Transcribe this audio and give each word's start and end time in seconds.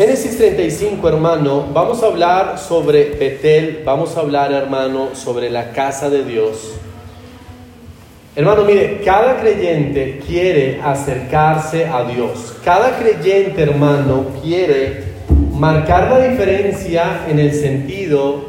Génesis 0.00 0.38
35, 0.38 1.06
hermano, 1.10 1.66
vamos 1.74 2.02
a 2.02 2.06
hablar 2.06 2.58
sobre 2.58 3.10
Betel, 3.10 3.82
vamos 3.84 4.16
a 4.16 4.20
hablar, 4.20 4.50
hermano, 4.50 5.10
sobre 5.12 5.50
la 5.50 5.72
casa 5.72 6.08
de 6.08 6.24
Dios. 6.24 6.72
Hermano, 8.34 8.64
mire, 8.64 9.02
cada 9.04 9.38
creyente 9.42 10.22
quiere 10.26 10.80
acercarse 10.82 11.84
a 11.84 12.04
Dios. 12.04 12.56
Cada 12.64 12.98
creyente, 12.98 13.60
hermano, 13.60 14.24
quiere 14.42 15.04
marcar 15.52 16.10
la 16.10 16.30
diferencia 16.30 17.26
en 17.28 17.38
el 17.38 17.52
sentido 17.52 18.40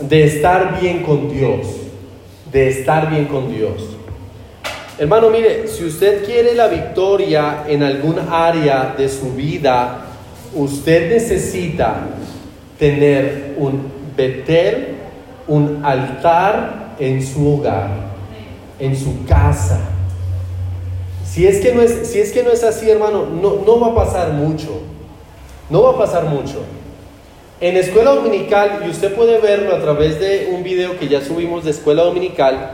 de 0.00 0.24
estar 0.24 0.80
bien 0.80 1.02
con 1.02 1.30
Dios. 1.30 1.66
De 2.50 2.68
estar 2.68 3.10
bien 3.10 3.26
con 3.26 3.52
Dios. 3.54 3.99
Hermano, 5.00 5.30
mire, 5.30 5.66
si 5.66 5.86
usted 5.86 6.26
quiere 6.26 6.54
la 6.54 6.68
victoria 6.68 7.64
en 7.66 7.82
algún 7.82 8.18
área 8.18 8.94
de 8.98 9.08
su 9.08 9.32
vida, 9.32 10.04
usted 10.54 11.10
necesita 11.10 12.06
tener 12.78 13.54
un 13.56 13.98
Betel, 14.14 14.96
un 15.48 15.82
altar 15.86 16.96
en 16.98 17.26
su 17.26 17.48
hogar, 17.48 17.88
en 18.78 18.94
su 18.94 19.24
casa. 19.24 19.80
Si 21.24 21.46
es 21.46 21.60
que 21.60 21.72
no 21.72 21.80
es, 21.80 22.06
si 22.06 22.20
es, 22.20 22.30
que 22.30 22.42
no 22.42 22.50
es 22.50 22.62
así, 22.62 22.90
hermano, 22.90 23.24
no, 23.24 23.62
no 23.64 23.80
va 23.80 23.92
a 23.92 24.04
pasar 24.04 24.34
mucho. 24.34 24.82
No 25.70 25.82
va 25.82 25.92
a 25.92 25.96
pasar 25.98 26.24
mucho. 26.24 26.58
En 27.62 27.78
escuela 27.78 28.10
dominical, 28.10 28.82
y 28.84 28.90
usted 28.90 29.14
puede 29.14 29.38
verlo 29.38 29.74
a 29.74 29.80
través 29.80 30.20
de 30.20 30.50
un 30.54 30.62
video 30.62 30.98
que 30.98 31.08
ya 31.08 31.22
subimos 31.22 31.64
de 31.64 31.70
escuela 31.70 32.02
dominical, 32.02 32.72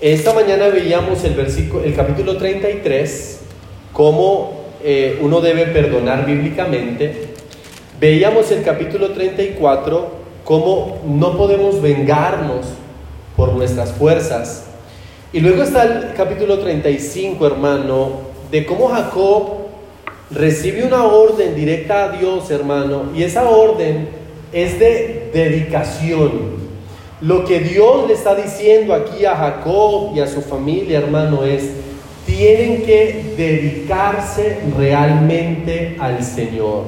esta 0.00 0.32
mañana 0.32 0.68
veíamos 0.68 1.24
el, 1.24 1.34
versículo, 1.34 1.82
el 1.82 1.94
capítulo 1.94 2.36
33, 2.36 3.40
cómo 3.92 4.52
eh, 4.84 5.18
uno 5.20 5.40
debe 5.40 5.66
perdonar 5.66 6.24
bíblicamente. 6.24 7.30
Veíamos 7.98 8.52
el 8.52 8.62
capítulo 8.62 9.10
34, 9.10 10.08
cómo 10.44 10.98
no 11.04 11.36
podemos 11.36 11.82
vengarnos 11.82 12.66
por 13.36 13.54
nuestras 13.54 13.90
fuerzas. 13.90 14.66
Y 15.32 15.40
luego 15.40 15.64
está 15.64 15.82
el 15.82 16.14
capítulo 16.14 16.60
35, 16.60 17.44
hermano, 17.44 18.20
de 18.52 18.64
cómo 18.64 18.88
Jacob 18.88 19.58
recibe 20.30 20.84
una 20.84 21.04
orden 21.04 21.56
directa 21.56 22.04
a 22.04 22.16
Dios, 22.16 22.50
hermano, 22.52 23.10
y 23.16 23.24
esa 23.24 23.48
orden 23.50 24.08
es 24.52 24.78
de 24.78 25.30
dedicación. 25.34 26.57
Lo 27.20 27.44
que 27.44 27.60
Dios 27.60 28.06
le 28.06 28.14
está 28.14 28.34
diciendo 28.34 28.94
aquí 28.94 29.24
a 29.24 29.34
Jacob 29.34 30.12
y 30.14 30.20
a 30.20 30.26
su 30.26 30.40
familia, 30.40 30.98
hermano, 30.98 31.42
es, 31.42 31.70
tienen 32.24 32.82
que 32.82 33.34
dedicarse 33.36 34.60
realmente 34.76 35.96
al 35.98 36.22
Señor. 36.22 36.84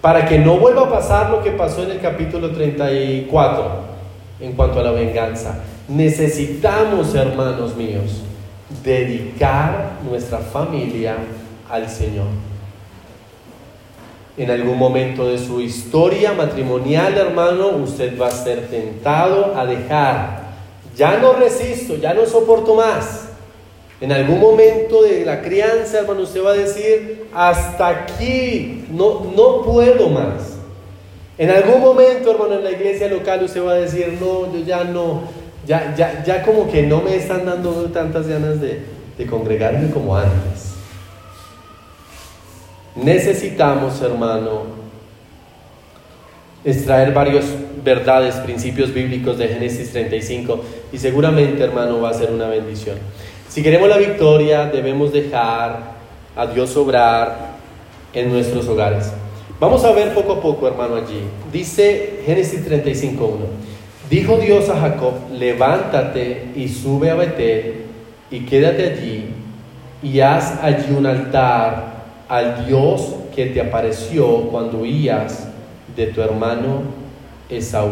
Para 0.00 0.26
que 0.26 0.38
no 0.38 0.56
vuelva 0.58 0.82
a 0.82 0.90
pasar 0.90 1.30
lo 1.30 1.42
que 1.42 1.50
pasó 1.50 1.84
en 1.84 1.92
el 1.92 2.00
capítulo 2.00 2.50
34 2.50 3.92
en 4.40 4.52
cuanto 4.52 4.80
a 4.80 4.82
la 4.82 4.90
venganza. 4.92 5.60
Necesitamos, 5.88 7.14
hermanos 7.14 7.76
míos, 7.76 8.22
dedicar 8.82 9.98
nuestra 10.08 10.38
familia 10.38 11.16
al 11.68 11.88
Señor 11.90 12.51
en 14.36 14.50
algún 14.50 14.78
momento 14.78 15.28
de 15.28 15.38
su 15.38 15.60
historia 15.60 16.32
matrimonial, 16.32 17.16
hermano, 17.16 17.68
usted 17.68 18.18
va 18.18 18.28
a 18.28 18.30
ser 18.30 18.68
tentado 18.68 19.54
a 19.56 19.66
dejar. 19.66 20.42
Ya 20.96 21.18
no 21.18 21.34
resisto, 21.34 21.96
ya 21.96 22.14
no 22.14 22.24
soporto 22.24 22.74
más. 22.74 23.28
En 24.00 24.10
algún 24.10 24.40
momento 24.40 25.02
de 25.02 25.24
la 25.24 25.42
crianza, 25.42 26.00
hermano, 26.00 26.22
usted 26.22 26.42
va 26.42 26.52
a 26.52 26.54
decir, 26.54 27.26
hasta 27.34 27.88
aquí, 27.88 28.86
no, 28.90 29.32
no 29.36 29.62
puedo 29.62 30.08
más. 30.08 30.56
En 31.38 31.50
algún 31.50 31.80
momento, 31.80 32.30
hermano, 32.30 32.54
en 32.54 32.64
la 32.64 32.72
iglesia 32.72 33.08
local 33.08 33.44
usted 33.44 33.64
va 33.64 33.72
a 33.72 33.76
decir, 33.76 34.18
no, 34.20 34.52
yo 34.52 34.64
ya 34.64 34.84
no, 34.84 35.22
ya, 35.66 35.94
ya, 35.96 36.24
ya 36.24 36.42
como 36.42 36.70
que 36.70 36.82
no 36.82 37.00
me 37.00 37.16
están 37.16 37.44
dando 37.44 37.70
tantas 37.90 38.26
ganas 38.26 38.60
de, 38.60 38.80
de 39.16 39.26
congregarme 39.26 39.90
como 39.90 40.16
antes. 40.16 40.71
Necesitamos, 42.94 44.00
hermano, 44.02 44.64
extraer 46.64 47.12
varias 47.12 47.46
verdades, 47.82 48.36
principios 48.36 48.92
bíblicos 48.92 49.38
de 49.38 49.48
Génesis 49.48 49.90
35 49.92 50.60
y 50.92 50.98
seguramente, 50.98 51.62
hermano, 51.62 52.00
va 52.00 52.10
a 52.10 52.14
ser 52.14 52.30
una 52.30 52.48
bendición. 52.48 52.98
Si 53.48 53.62
queremos 53.62 53.88
la 53.88 53.98
victoria, 53.98 54.66
debemos 54.66 55.12
dejar 55.12 55.92
a 56.36 56.46
Dios 56.46 56.76
obrar 56.76 57.52
en 58.12 58.30
nuestros 58.30 58.68
hogares. 58.68 59.12
Vamos 59.58 59.84
a 59.84 59.92
ver 59.92 60.14
poco 60.14 60.32
a 60.32 60.40
poco, 60.40 60.66
hermano, 60.66 60.96
allí. 60.96 61.20
Dice 61.52 62.20
Génesis 62.26 62.66
35.1. 62.68 63.36
Dijo 64.10 64.36
Dios 64.36 64.68
a 64.68 64.78
Jacob, 64.78 65.14
levántate 65.32 66.48
y 66.54 66.68
sube 66.68 67.10
a 67.10 67.14
Betel 67.14 67.84
y 68.30 68.40
quédate 68.40 68.90
allí 68.90 69.26
y 70.02 70.20
haz 70.20 70.62
allí 70.62 70.94
un 70.94 71.06
altar 71.06 71.91
al 72.32 72.64
Dios 72.66 73.14
que 73.36 73.44
te 73.44 73.60
apareció 73.60 74.44
cuando 74.44 74.78
huías 74.78 75.48
de 75.94 76.06
tu 76.06 76.22
hermano 76.22 76.80
Esaú. 77.50 77.90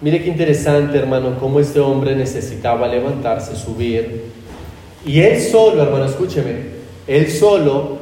Mire 0.00 0.22
qué 0.22 0.28
interesante, 0.28 0.96
hermano, 0.96 1.40
cómo 1.40 1.58
este 1.58 1.80
hombre 1.80 2.14
necesitaba 2.14 2.86
levantarse, 2.86 3.56
subir. 3.56 4.26
Y 5.04 5.18
él 5.18 5.40
solo, 5.40 5.82
hermano, 5.82 6.04
escúcheme, 6.04 6.54
él 7.08 7.32
solo 7.32 7.98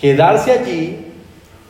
quedarse 0.00 0.52
allí 0.52 0.98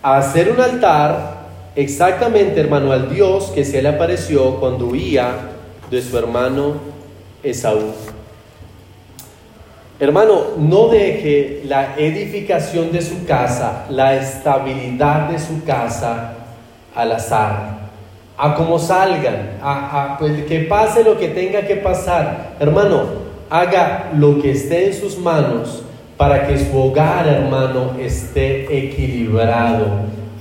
a 0.02 0.18
hacer 0.18 0.52
un 0.52 0.60
altar 0.60 1.46
exactamente, 1.74 2.60
hermano, 2.60 2.92
al 2.92 3.14
Dios 3.14 3.44
que 3.54 3.64
se 3.64 3.80
le 3.80 3.88
apareció 3.88 4.60
cuando 4.60 4.88
huía 4.88 5.52
de 5.90 6.02
su 6.02 6.18
hermano 6.18 6.74
Esaú. 7.42 7.94
Hermano, 9.98 10.42
no 10.58 10.88
deje 10.88 11.62
la 11.64 11.94
edificación 11.96 12.92
de 12.92 13.00
su 13.00 13.24
casa, 13.24 13.86
la 13.88 14.14
estabilidad 14.14 15.30
de 15.30 15.38
su 15.38 15.64
casa 15.64 16.34
al 16.94 17.12
azar, 17.12 17.78
a 18.36 18.54
como 18.54 18.78
salgan, 18.78 19.52
a, 19.62 20.16
pues, 20.18 20.44
que 20.44 20.60
pase 20.60 21.02
lo 21.02 21.18
que 21.18 21.28
tenga 21.28 21.62
que 21.62 21.76
pasar. 21.76 22.56
Hermano, 22.60 23.04
haga 23.48 24.10
lo 24.14 24.40
que 24.42 24.50
esté 24.50 24.88
en 24.88 24.94
sus 24.94 25.18
manos 25.18 25.82
para 26.18 26.46
que 26.46 26.58
su 26.58 26.76
hogar, 26.78 27.26
hermano, 27.26 27.92
esté 27.98 28.64
equilibrado, 28.76 29.86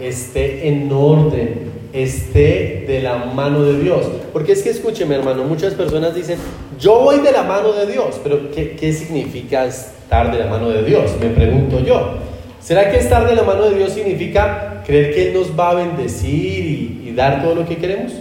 esté 0.01 0.67
en 0.67 0.91
orden, 0.91 1.71
esté 1.95 2.83
de 2.87 3.01
la 3.01 3.17
mano 3.17 3.63
de 3.63 3.81
Dios. 3.81 4.05
Porque 4.33 4.51
es 4.51 4.61
que 4.61 4.69
escúcheme 4.69 5.15
hermano, 5.15 5.43
muchas 5.45 5.73
personas 5.73 6.13
dicen, 6.13 6.37
yo 6.79 6.99
voy 6.99 7.19
de 7.19 7.31
la 7.31 7.43
mano 7.43 7.71
de 7.71 7.87
Dios, 7.87 8.19
pero 8.21 8.51
¿qué, 8.51 8.71
¿qué, 8.71 8.91
significa 8.91 9.65
estar 9.65 10.31
de 10.31 10.39
la 10.39 10.47
mano 10.47 10.69
de 10.69 10.83
Dios? 10.83 11.11
Me 11.19 11.29
pregunto 11.29 11.79
yo. 11.79 12.15
¿Será 12.59 12.91
que 12.91 12.97
estar 12.97 13.27
de 13.27 13.35
la 13.35 13.43
mano 13.43 13.69
de 13.69 13.77
Dios 13.77 13.93
significa 13.93 14.81
creer 14.85 15.13
que 15.13 15.27
Él 15.27 15.33
nos 15.35 15.57
va 15.57 15.69
a 15.69 15.73
bendecir 15.75 17.01
y, 17.05 17.13
dar 17.15 17.41
todo 17.41 17.55
lo 17.55 17.65
que 17.65 17.77
queremos? 17.77 18.11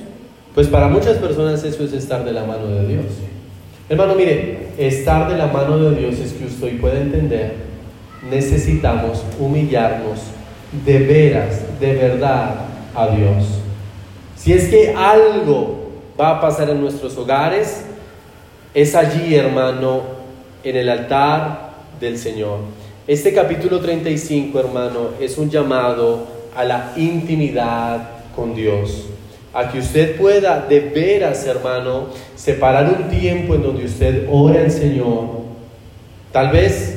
Pues 0.55 0.69
para 0.69 0.87
muchas 0.87 1.17
personas 1.17 1.65
eso 1.65 1.83
es 1.83 1.93
estar 1.93 2.25
de 2.25 2.33
la 2.33 2.45
mano 2.45 2.67
de 2.69 2.87
Dios. 2.87 3.07
Hermano, 3.89 4.15
mire, 4.15 4.69
estar 4.79 5.29
de 5.29 5.37
la 5.37 5.49
mano 5.49 5.79
de 5.79 5.99
Dios 5.99 6.21
es 6.21 6.33
que 6.33 6.45
usted 6.45 6.79
puede 6.79 7.01
entender, 7.01 7.55
necesitamos 8.31 9.25
humillarnos 9.41 10.21
de 10.85 10.99
veras, 10.99 11.81
de 11.81 11.95
verdad 11.95 12.55
a 12.95 13.09
Dios. 13.09 13.64
Si 14.45 14.53
es 14.53 14.69
que 14.69 14.93
algo 14.95 15.89
va 16.21 16.33
a 16.33 16.41
pasar 16.43 16.69
en 16.69 16.79
nuestros 16.79 17.17
hogares, 17.17 17.81
es 18.75 18.95
allí, 18.95 19.35
hermano, 19.35 20.03
en 20.63 20.77
el 20.77 20.91
altar 20.91 21.71
del 21.99 22.19
Señor. 22.19 22.59
Este 23.07 23.33
capítulo 23.33 23.81
35, 23.81 24.61
hermano, 24.61 25.09
es 25.19 25.39
un 25.39 25.49
llamado 25.49 26.27
a 26.55 26.63
la 26.63 26.93
intimidad 26.95 28.07
con 28.37 28.55
Dios. 28.55 29.07
A 29.55 29.71
que 29.73 29.79
usted 29.79 30.15
pueda 30.19 30.61
de 30.69 30.81
veras, 30.81 31.47
hermano, 31.47 32.09
separar 32.37 32.85
un 32.85 33.09
tiempo 33.09 33.55
en 33.55 33.63
donde 33.63 33.87
usted 33.87 34.29
ora 34.31 34.61
al 34.61 34.71
Señor. 34.71 35.25
Tal 36.33 36.51
vez 36.51 36.94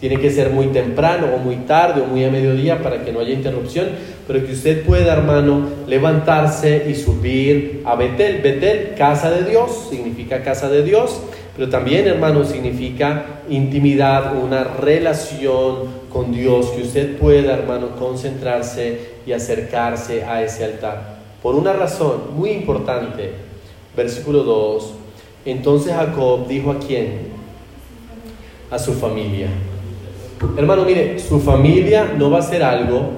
tiene 0.00 0.20
que 0.20 0.30
ser 0.30 0.50
muy 0.50 0.68
temprano 0.68 1.26
o 1.34 1.38
muy 1.38 1.56
tarde 1.56 2.02
o 2.02 2.06
muy 2.06 2.24
a 2.24 2.30
mediodía 2.30 2.82
para 2.82 3.04
que 3.04 3.12
no 3.12 3.20
haya 3.20 3.32
interrupción, 3.32 3.88
pero 4.26 4.44
que 4.46 4.52
usted 4.52 4.84
pueda, 4.84 5.12
hermano, 5.12 5.68
levantarse 5.88 6.86
y 6.88 6.94
subir 6.94 7.82
a 7.84 7.96
Betel. 7.96 8.40
Betel, 8.40 8.94
casa 8.96 9.30
de 9.30 9.48
Dios, 9.48 9.88
significa 9.90 10.42
casa 10.42 10.68
de 10.68 10.84
Dios, 10.84 11.20
pero 11.56 11.68
también, 11.68 12.06
hermano, 12.06 12.44
significa 12.44 13.40
intimidad, 13.48 14.36
una 14.36 14.62
relación 14.62 15.98
con 16.08 16.30
Dios, 16.32 16.70
que 16.70 16.82
usted 16.82 17.16
pueda, 17.16 17.54
hermano, 17.54 17.96
concentrarse 17.98 19.18
y 19.26 19.32
acercarse 19.32 20.22
a 20.22 20.42
ese 20.42 20.64
altar. 20.64 21.18
Por 21.42 21.56
una 21.56 21.72
razón 21.72 22.36
muy 22.36 22.50
importante, 22.50 23.32
versículo 23.96 24.44
2, 24.44 24.94
Entonces 25.44 25.94
Jacob 25.94 26.46
dijo 26.46 26.70
a 26.70 26.78
quién? 26.78 27.28
A 28.70 28.78
su 28.78 28.92
familia. 28.92 29.48
Hermano, 30.56 30.84
mire, 30.84 31.18
su 31.18 31.40
familia 31.40 32.12
no 32.16 32.30
va 32.30 32.38
a 32.38 32.40
hacer 32.40 32.62
algo 32.62 33.10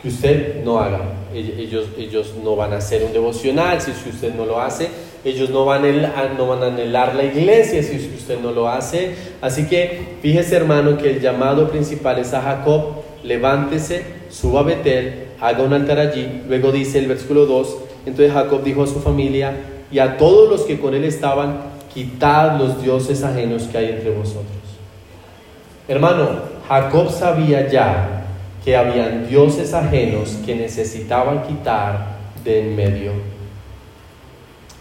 que 0.00 0.08
usted 0.08 0.64
no 0.64 0.78
haga. 0.78 1.00
Ellos, 1.34 1.86
ellos 1.96 2.34
no 2.42 2.56
van 2.56 2.72
a 2.72 2.76
hacer 2.76 3.04
un 3.04 3.12
devocional 3.12 3.80
si 3.80 3.90
usted 3.90 4.34
no 4.34 4.44
lo 4.44 4.60
hace. 4.60 4.88
Ellos 5.24 5.50
no 5.50 5.64
van, 5.64 5.84
a, 5.84 6.34
no 6.36 6.48
van 6.48 6.62
a 6.64 6.66
anhelar 6.66 7.14
la 7.14 7.24
iglesia 7.24 7.82
si 7.82 7.96
usted 7.96 8.40
no 8.40 8.50
lo 8.50 8.68
hace. 8.68 9.14
Así 9.40 9.66
que 9.66 10.16
fíjese, 10.20 10.56
hermano, 10.56 10.98
que 10.98 11.10
el 11.10 11.20
llamado 11.20 11.68
principal 11.70 12.18
es 12.18 12.34
a 12.34 12.42
Jacob. 12.42 13.02
Levántese, 13.22 14.04
suba 14.30 14.60
a 14.60 14.64
Betel, 14.64 15.28
haga 15.40 15.62
un 15.62 15.72
altar 15.72 16.00
allí. 16.00 16.42
Luego 16.48 16.72
dice 16.72 16.98
el 16.98 17.06
versículo 17.06 17.46
2. 17.46 17.76
Entonces 18.06 18.32
Jacob 18.32 18.64
dijo 18.64 18.82
a 18.82 18.86
su 18.88 19.00
familia 19.00 19.54
y 19.92 20.00
a 20.00 20.16
todos 20.16 20.50
los 20.50 20.62
que 20.62 20.80
con 20.80 20.94
él 20.94 21.04
estaban, 21.04 21.60
quitad 21.94 22.58
los 22.58 22.82
dioses 22.82 23.22
ajenos 23.22 23.64
que 23.64 23.78
hay 23.78 23.90
entre 23.90 24.10
vosotros. 24.10 24.61
Hermano, 25.88 26.42
Jacob 26.68 27.10
sabía 27.10 27.68
ya 27.68 28.24
que 28.64 28.76
habían 28.76 29.28
dioses 29.28 29.74
ajenos 29.74 30.38
que 30.46 30.54
necesitaban 30.54 31.42
quitar 31.42 32.18
de 32.44 32.60
en 32.60 32.76
medio. 32.76 33.12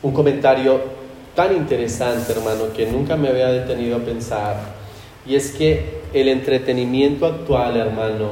Un 0.04 0.12
comentario 0.14 0.80
tan 1.36 1.56
interesante, 1.56 2.34
hermano, 2.34 2.74
que 2.76 2.86
nunca 2.86 3.16
me 3.16 3.30
había 3.30 3.48
detenido 3.48 3.98
a 3.98 4.00
pensar, 4.00 4.58
y 5.26 5.36
es 5.36 5.52
que 5.52 6.02
el 6.14 6.28
entretenimiento 6.28 7.26
actual, 7.26 7.78
hermano, 7.78 8.32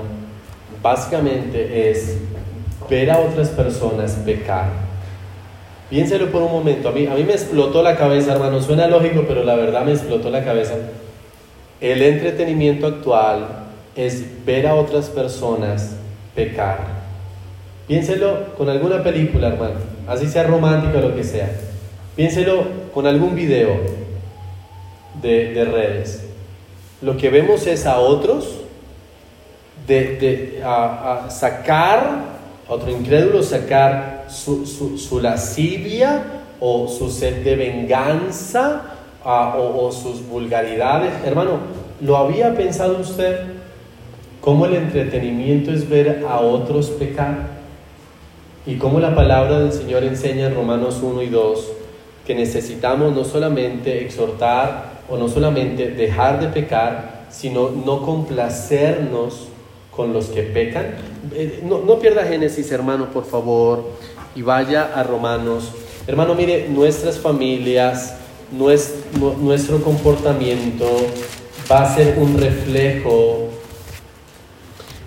básicamente 0.81 1.89
es 1.89 2.18
ver 2.89 3.12
a 3.12 3.19
otras 3.19 3.50
personas 3.50 4.13
pecar. 4.25 4.69
Piénselo 5.89 6.31
por 6.31 6.44
un 6.44 6.51
momento, 6.51 6.89
a 6.89 6.92
mí, 6.92 7.07
a 7.07 7.16
mí 7.16 7.24
me 7.24 7.33
explotó 7.33 7.81
la 7.81 7.95
cabeza, 7.95 8.33
hermano, 8.33 8.62
suena 8.62 8.88
lógico, 8.88 9.25
pero 9.27 9.44
la 9.44 9.56
verdad 9.56 9.86
me 9.86 9.94
explotó 9.94 10.30
la 10.30 10.44
cabeza. 10.44 10.75
El 11.81 12.01
entretenimiento 12.01 12.87
actual 12.87 13.47
es 13.95 14.45
ver 14.45 14.67
a 14.67 14.75
otras 14.75 15.07
personas 15.07 15.95
pecar. 16.35 16.99
Piénselo 17.87 18.53
con 18.57 18.69
alguna 18.69 19.01
película, 19.01 19.47
hermano, 19.47 19.75
así 20.07 20.27
sea 20.27 20.43
romántica 20.43 20.99
o 20.99 21.01
lo 21.01 21.15
que 21.15 21.23
sea. 21.23 21.49
Piénselo 22.15 22.63
con 22.93 23.07
algún 23.07 23.33
video 23.33 23.77
de, 25.21 25.65
redes. 25.65 26.23
Lo 27.01 27.17
que 27.17 27.29
vemos 27.29 27.65
es 27.65 27.85
a 27.85 27.99
otros 27.99 28.59
de, 29.87 30.61
a, 30.63 31.27
sacar, 31.29 32.25
a 32.67 32.73
otro 32.73 32.91
incrédulo, 32.91 33.41
sacar 33.41 34.25
su, 34.29 34.65
su, 34.65 35.19
lascivia 35.19 36.23
o 36.59 36.87
su 36.87 37.09
sed 37.09 37.43
de 37.43 37.55
venganza 37.55 38.98
o, 39.25 39.92
sus 39.92 40.27
vulgaridades. 40.27 41.12
Hermano, 41.25 41.60
¿lo 42.01 42.18
había 42.18 42.56
pensado 42.56 43.00
usted? 43.00 43.39
¿Cómo 44.42 44.66
el 44.66 44.75
entretenimiento 44.75 45.71
es 45.71 45.89
ver 45.89 46.25
a 46.27 46.39
otros 46.39 46.89
pecar? 46.92 47.60
Y 48.66 48.75
cómo 48.75 49.00
la 49.00 49.16
palabra 49.16 49.60
del 49.60 49.74
Señor 49.74 50.04
enseña 50.04 50.48
en 50.48 50.56
Romanos 50.56 51.00
1 51.01 51.21
y 51.24 51.30
2 51.30 51.71
que 52.25 52.36
necesitamos 52.36 53.13
no 53.16 53.25
solamente 53.25 54.04
exhortar 54.04 55.00
o 55.10 55.18
no 55.18 55.27
solamente 55.27 55.89
dejar 55.89 56.39
de 56.39 56.48
pecar, 56.48 57.25
sino 57.31 57.71
no 57.71 58.04
complacernos 58.04 59.48
con 59.89 60.13
los 60.13 60.27
que 60.27 60.44
pecan. 60.44 60.94
Eh, 61.33 61.62
no, 61.63 61.80
no 61.80 61.98
pierda 61.98 62.25
Génesis, 62.25 62.71
hermano, 62.71 63.07
por 63.10 63.25
favor, 63.25 63.83
y 64.36 64.44
vaya 64.44 64.92
a 64.94 65.01
Romanos. 65.01 65.71
Hermano, 66.06 66.36
mire, 66.36 66.69
nuestras 66.69 67.18
familias, 67.18 68.19
nuestro, 68.51 69.81
comportamiento 69.83 70.85
va 71.71 71.83
a 71.83 71.95
ser 71.95 72.17
un 72.17 72.37
reflejo 72.37 73.49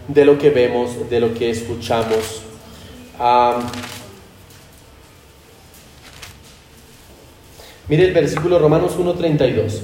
de 0.08 0.24
lo 0.24 0.38
que 0.38 0.50
vemos, 0.50 1.08
de 1.10 1.20
lo 1.20 1.34
que 1.34 1.50
escuchamos. 1.50 2.42
mire 7.88 8.04
el 8.04 8.12
versículo 8.12 8.58
Romanos 8.58 8.98
1.32. 8.98 9.80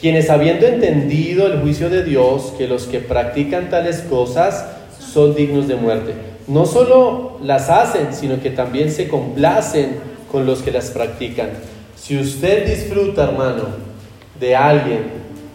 Quienes 0.00 0.30
habiendo 0.30 0.66
entendido 0.66 1.46
el 1.46 1.60
juicio 1.60 1.90
de 1.90 2.02
Dios, 2.04 2.54
que 2.56 2.66
los 2.66 2.84
que 2.84 3.00
practican 3.00 3.68
tales 3.68 4.00
cosas 4.00 4.66
son 4.98 5.34
dignos 5.34 5.68
de 5.68 5.76
muerte, 5.76 6.14
no 6.46 6.64
solo 6.64 7.38
las 7.42 7.68
hacen, 7.68 8.14
sino 8.14 8.40
que 8.40 8.50
también 8.50 8.90
se 8.90 9.08
complacen 9.08 9.98
con 10.32 10.46
los 10.46 10.62
que 10.62 10.70
las 10.70 10.90
practican. 10.90 11.50
Si 12.00 12.18
usted 12.18 12.66
disfruta, 12.66 13.24
hermano, 13.24 13.64
de 14.40 14.56
alguien 14.56 15.02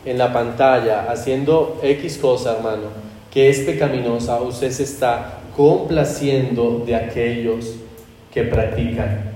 en 0.06 0.18
la 0.20 0.32
pantalla 0.32 1.12
haciendo 1.12 1.80
X 1.82 2.20
cosa, 2.20 2.58
hermano, 2.58 2.84
que 3.32 3.50
es 3.50 3.62
pecaminosa, 3.62 4.40
usted 4.42 4.70
se 4.70 4.84
está 4.84 5.40
complaciendo 5.58 6.84
de 6.86 6.96
aquellos 6.96 7.74
que 8.32 8.44
practican. 8.44 9.32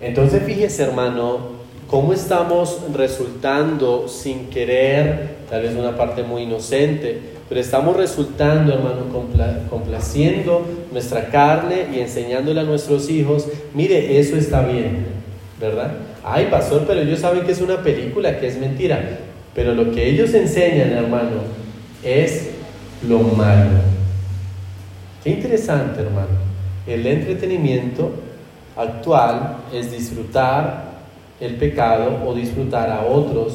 Entonces 0.00 0.44
fíjese 0.44 0.84
hermano, 0.84 1.56
cómo 1.88 2.12
estamos 2.12 2.78
resultando 2.94 4.06
sin 4.06 4.46
querer, 4.46 5.30
tal 5.50 5.62
vez 5.62 5.74
una 5.74 5.96
parte 5.96 6.22
muy 6.22 6.42
inocente, 6.42 7.18
pero 7.48 7.60
estamos 7.60 7.96
resultando 7.96 8.72
hermano 8.72 9.06
complaciendo 9.68 10.64
nuestra 10.92 11.30
carne 11.30 11.88
y 11.92 11.98
enseñándole 11.98 12.60
a 12.60 12.64
nuestros 12.64 13.10
hijos, 13.10 13.48
mire, 13.74 14.20
eso 14.20 14.36
está 14.36 14.62
bien, 14.62 15.15
¿verdad? 15.60 15.92
Ay, 16.24 16.48
pastor, 16.50 16.84
pero 16.86 17.00
ellos 17.00 17.20
saben 17.20 17.44
que 17.44 17.52
es 17.52 17.60
una 17.60 17.82
película, 17.82 18.38
que 18.38 18.48
es 18.48 18.58
mentira, 18.58 19.18
pero 19.54 19.74
lo 19.74 19.90
que 19.90 20.08
ellos 20.08 20.34
enseñan 20.34 20.92
hermano 20.92 21.40
es 22.02 22.50
lo 23.08 23.20
malo. 23.20 23.70
Qué 25.24 25.30
interesante, 25.30 26.00
hermano. 26.00 26.46
El 26.86 27.06
entretenimiento 27.06 28.12
actual 28.76 29.56
es 29.72 29.90
disfrutar 29.90 30.84
el 31.40 31.56
pecado 31.56 32.22
o 32.24 32.34
disfrutar 32.34 32.90
a 32.90 33.02
otros, 33.02 33.54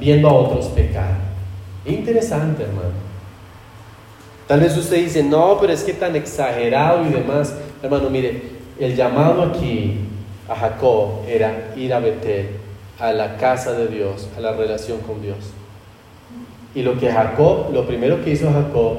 viendo 0.00 0.28
a 0.28 0.32
otros 0.32 0.66
pecar. 0.66 1.16
Interesante, 1.84 2.62
hermano. 2.62 3.06
Tal 4.46 4.60
vez 4.60 4.76
usted 4.76 5.04
dice, 5.04 5.22
no, 5.22 5.58
pero 5.60 5.72
es 5.72 5.82
que 5.82 5.92
tan 5.92 6.14
exagerado 6.14 7.04
y 7.04 7.12
demás. 7.12 7.54
Hermano, 7.82 8.08
mire, 8.08 8.42
el 8.78 8.94
llamado 8.94 9.42
aquí 9.42 9.98
a 10.48 10.54
Jacob 10.54 11.24
era 11.28 11.72
ir 11.76 11.92
a 11.92 12.00
Betel, 12.00 12.50
a 12.98 13.12
la 13.12 13.36
casa 13.36 13.72
de 13.72 13.88
Dios, 13.88 14.28
a 14.36 14.40
la 14.40 14.52
relación 14.52 15.00
con 15.00 15.20
Dios. 15.20 15.38
Y 16.74 16.82
lo 16.82 16.98
que 16.98 17.10
Jacob, 17.10 17.72
lo 17.72 17.86
primero 17.86 18.22
que 18.24 18.30
hizo 18.30 18.52
Jacob 18.52 18.98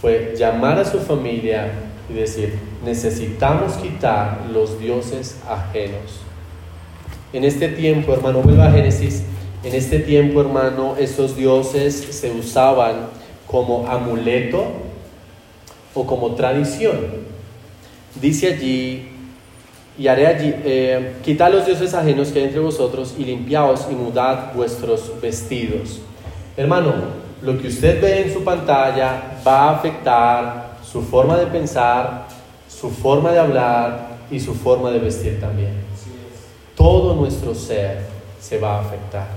fue 0.00 0.34
llamar 0.36 0.78
a 0.78 0.84
su 0.84 0.98
familia 0.98 1.70
y 2.10 2.14
decir, 2.14 2.58
necesitamos 2.84 3.74
quitar 3.74 4.42
los 4.52 4.78
dioses 4.78 5.38
ajenos. 5.48 6.20
En 7.32 7.44
este 7.44 7.68
tiempo, 7.68 8.12
hermano, 8.12 8.40
vuelva 8.42 8.66
a 8.66 8.72
Génesis, 8.72 9.24
en 9.64 9.74
este 9.74 9.98
tiempo, 10.00 10.42
hermano, 10.42 10.94
esos 10.98 11.36
dioses 11.36 11.94
se 11.94 12.30
usaban 12.30 13.08
como 13.46 13.86
amuleto 13.88 14.66
o 15.94 16.06
como 16.06 16.34
tradición. 16.34 16.98
Dice 18.20 18.52
allí, 18.52 19.13
y 19.96 20.08
haré 20.08 20.26
allí, 20.26 20.54
eh, 20.64 21.14
quitad 21.22 21.52
los 21.52 21.66
dioses 21.66 21.94
ajenos 21.94 22.28
que 22.28 22.40
hay 22.40 22.46
entre 22.46 22.60
vosotros 22.60 23.14
y 23.16 23.24
limpiaos 23.24 23.86
y 23.90 23.94
mudad 23.94 24.52
vuestros 24.54 25.12
vestidos. 25.20 26.00
Hermano, 26.56 26.92
lo 27.42 27.58
que 27.60 27.68
usted 27.68 28.00
ve 28.00 28.22
en 28.22 28.32
su 28.32 28.42
pantalla 28.42 29.38
va 29.46 29.68
a 29.68 29.76
afectar 29.76 30.74
su 30.82 31.02
forma 31.02 31.36
de 31.36 31.46
pensar, 31.46 32.26
su 32.68 32.90
forma 32.90 33.32
de 33.32 33.38
hablar 33.38 34.16
y 34.30 34.40
su 34.40 34.54
forma 34.54 34.90
de 34.90 34.98
vestir 34.98 35.40
también. 35.40 35.72
Todo 36.74 37.14
nuestro 37.14 37.54
ser 37.54 37.98
se 38.40 38.58
va 38.58 38.78
a 38.78 38.80
afectar. 38.80 39.28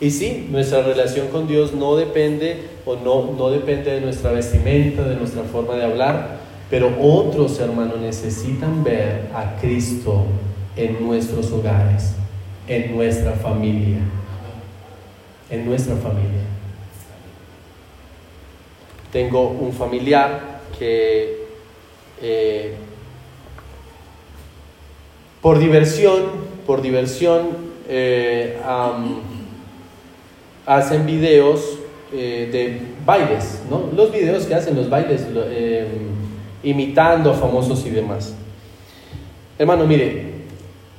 Y 0.00 0.10
sí, 0.10 0.48
nuestra 0.50 0.82
relación 0.82 1.28
con 1.28 1.46
Dios 1.46 1.72
no 1.72 1.96
depende 1.96 2.68
o 2.84 2.96
no, 2.96 3.32
no 3.38 3.50
depende 3.50 3.92
de 3.92 4.00
nuestra 4.00 4.32
vestimenta, 4.32 5.04
de 5.04 5.14
nuestra 5.14 5.44
forma 5.44 5.76
de 5.76 5.84
hablar, 5.84 6.41
pero 6.72 6.90
otros 7.02 7.60
hermanos 7.60 8.00
necesitan 8.00 8.82
ver 8.82 9.28
a 9.34 9.56
Cristo 9.60 10.24
en 10.74 11.06
nuestros 11.06 11.52
hogares, 11.52 12.14
en 12.66 12.96
nuestra 12.96 13.32
familia, 13.32 13.98
en 15.50 15.66
nuestra 15.66 15.96
familia. 15.96 16.40
Tengo 19.12 19.50
un 19.50 19.74
familiar 19.74 20.62
que 20.78 21.44
eh, 22.22 22.74
por 25.42 25.58
diversión, 25.58 26.22
por 26.66 26.80
diversión, 26.80 27.48
eh, 27.86 28.58
hacen 30.64 31.04
videos 31.04 31.80
eh, 32.14 32.48
de 32.50 32.80
bailes, 33.04 33.60
¿no? 33.68 33.90
Los 33.94 34.10
videos 34.10 34.46
que 34.46 34.54
hacen 34.54 34.74
los 34.74 34.88
bailes, 34.88 35.20
em, 35.20 36.21
imitando 36.62 37.30
a 37.30 37.34
famosos 37.34 37.84
y 37.86 37.90
demás. 37.90 38.34
Hermano, 39.58 39.86
mire, 39.86 40.32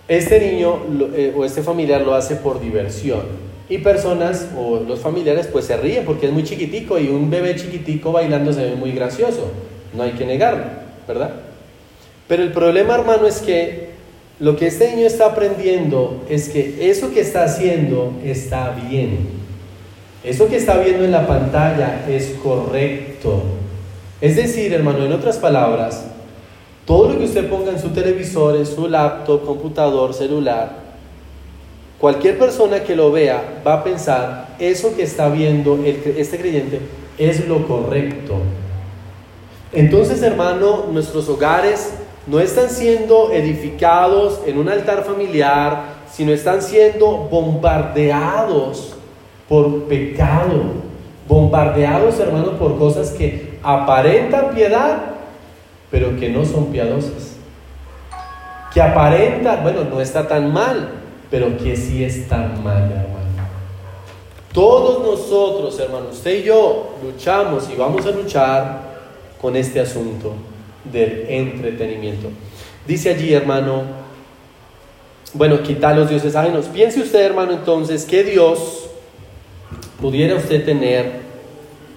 este 0.07 0.39
niño 0.39 0.77
eh, 1.15 1.33
o 1.35 1.45
este 1.45 1.63
familiar 1.63 2.01
lo 2.01 2.13
hace 2.13 2.35
por 2.35 2.59
diversión. 2.59 3.21
Y 3.69 3.77
personas 3.77 4.49
o 4.57 4.81
los 4.81 4.99
familiares 4.99 5.47
pues 5.47 5.65
se 5.65 5.77
ríen 5.77 6.05
porque 6.05 6.27
es 6.27 6.33
muy 6.33 6.43
chiquitico 6.43 6.99
y 6.99 7.07
un 7.07 7.29
bebé 7.29 7.55
chiquitico 7.55 8.11
bailando 8.11 8.51
se 8.51 8.63
ve 8.63 8.75
muy 8.75 8.91
gracioso. 8.91 9.51
No 9.93 10.03
hay 10.03 10.11
que 10.11 10.25
negarlo, 10.25 10.65
¿verdad? 11.07 11.33
Pero 12.27 12.43
el 12.43 12.51
problema, 12.51 12.95
hermano, 12.95 13.25
es 13.25 13.39
que 13.39 13.89
lo 14.39 14.55
que 14.55 14.67
este 14.67 14.93
niño 14.93 15.07
está 15.07 15.27
aprendiendo 15.27 16.23
es 16.29 16.49
que 16.49 16.89
eso 16.89 17.11
que 17.11 17.21
está 17.21 17.45
haciendo 17.45 18.13
está 18.23 18.75
bien. 18.89 19.43
Eso 20.23 20.47
que 20.47 20.57
está 20.57 20.77
viendo 20.77 21.05
en 21.05 21.11
la 21.11 21.27
pantalla 21.27 22.05
es 22.09 22.35
correcto. 22.41 23.43
Es 24.23 24.37
decir, 24.37 24.71
hermano, 24.73 25.03
en 25.03 25.11
otras 25.11 25.35
palabras, 25.35 26.05
todo 26.85 27.09
lo 27.09 27.19
que 27.19 27.25
usted 27.25 27.49
ponga 27.49 27.71
en 27.71 27.79
su 27.81 27.89
televisor, 27.89 28.55
en 28.55 28.65
su 28.65 28.87
laptop, 28.87 29.45
computador, 29.45 30.13
celular, 30.13 30.77
cualquier 31.99 32.39
persona 32.39 32.83
que 32.83 32.95
lo 32.95 33.11
vea 33.11 33.61
va 33.67 33.73
a 33.73 33.83
pensar, 33.83 34.55
eso 34.59 34.95
que 34.95 35.03
está 35.03 35.27
viendo 35.27 35.77
este 35.83 36.37
creyente 36.37 36.79
es 37.17 37.45
lo 37.49 37.67
correcto. 37.67 38.35
Entonces, 39.73 40.21
hermano, 40.21 40.85
nuestros 40.89 41.27
hogares 41.27 41.91
no 42.25 42.39
están 42.39 42.69
siendo 42.69 43.33
edificados 43.33 44.39
en 44.45 44.57
un 44.57 44.69
altar 44.69 45.03
familiar, 45.03 45.95
sino 46.09 46.31
están 46.31 46.61
siendo 46.61 47.27
bombardeados 47.29 48.93
por 49.49 49.83
pecado, 49.83 50.61
bombardeados, 51.27 52.21
hermano, 52.21 52.57
por 52.57 52.77
cosas 52.77 53.09
que 53.09 53.52
aparentan 53.63 54.53
piedad, 54.53 54.97
pero 55.89 56.17
que 56.19 56.29
no 56.29 56.45
son 56.45 56.71
piadosas. 56.71 57.37
Que 58.73 58.81
aparentan, 58.81 59.63
bueno, 59.63 59.83
no 59.83 60.01
está 60.01 60.27
tan 60.27 60.51
mal, 60.51 60.89
pero 61.29 61.57
que 61.57 61.75
sí 61.75 62.03
está 62.03 62.37
mal, 62.37 62.83
hermano. 62.83 63.13
Todos 64.51 65.03
nosotros, 65.03 65.79
hermano, 65.79 66.09
usted 66.11 66.39
y 66.39 66.43
yo 66.43 66.95
luchamos 67.03 67.69
y 67.71 67.75
vamos 67.75 68.05
a 68.05 68.11
luchar 68.11 68.93
con 69.41 69.55
este 69.55 69.79
asunto 69.79 70.33
del 70.83 71.25
entretenimiento. 71.27 72.29
Dice 72.85 73.09
allí, 73.09 73.33
hermano, 73.33 73.81
bueno, 75.33 75.63
quita 75.63 75.93
los 75.93 76.09
dioses 76.09 76.35
ajenos. 76.35 76.65
Piense 76.65 77.01
usted, 77.01 77.21
hermano, 77.21 77.53
entonces, 77.53 78.05
¿qué 78.05 78.23
Dios 78.23 78.89
pudiera 79.99 80.35
usted 80.35 80.63
tener 80.63 81.21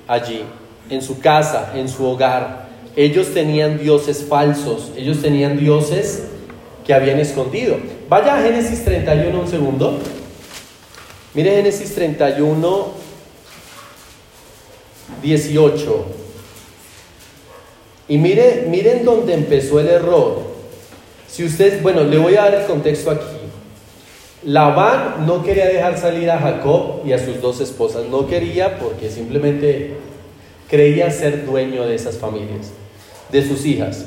allí, 0.09 0.45
en 0.91 1.03
su 1.03 1.21
casa, 1.21 1.73
en 1.75 1.89
su 1.89 2.05
hogar? 2.05 2.67
Ellos 2.97 3.35
tenían 3.35 3.79
dioses 3.79 4.25
falsos, 4.29 4.91
ellos 4.97 5.21
tenían 5.21 5.59
dioses 5.59 6.25
que 6.87 6.95
habían 6.95 7.19
escondido. 7.19 7.77
Vaya 8.09 8.37
a 8.37 8.43
Génesis 8.43 8.85
31 8.85 9.41
un 9.41 9.49
segundo. 9.49 9.99
Mire 11.35 11.57
Génesis 11.57 11.95
31, 11.95 12.87
18. 15.23 16.07
Y 18.09 18.19
mire, 18.19 18.67
miren 18.69 19.05
dónde 19.05 19.35
empezó 19.35 19.81
el 19.81 19.89
error. 19.89 20.43
Si 21.29 21.45
usted, 21.45 21.83
bueno, 21.83 22.05
le 22.05 22.19
voy 22.19 22.37
a 22.37 22.43
dar 22.43 22.55
el 22.55 22.67
contexto 22.67 23.11
aquí. 23.11 23.25
Labán 24.45 25.27
no 25.27 25.43
quería 25.43 25.67
dejar 25.67 25.99
salir 25.99 26.31
a 26.31 26.39
Jacob 26.39 27.01
y 27.05 27.13
a 27.13 27.19
sus 27.19 27.41
dos 27.41 27.61
esposas. 27.61 28.07
No 28.07 28.29
quería 28.29 28.79
porque 28.79 29.11
simplemente 29.11 29.97
creía 30.69 31.11
ser 31.11 31.47
dueño 31.47 31.87
de 31.87 31.95
esas 31.95 32.19
familias, 32.19 32.73
de 33.31 33.47
sus 33.47 33.65
hijas. 33.67 34.07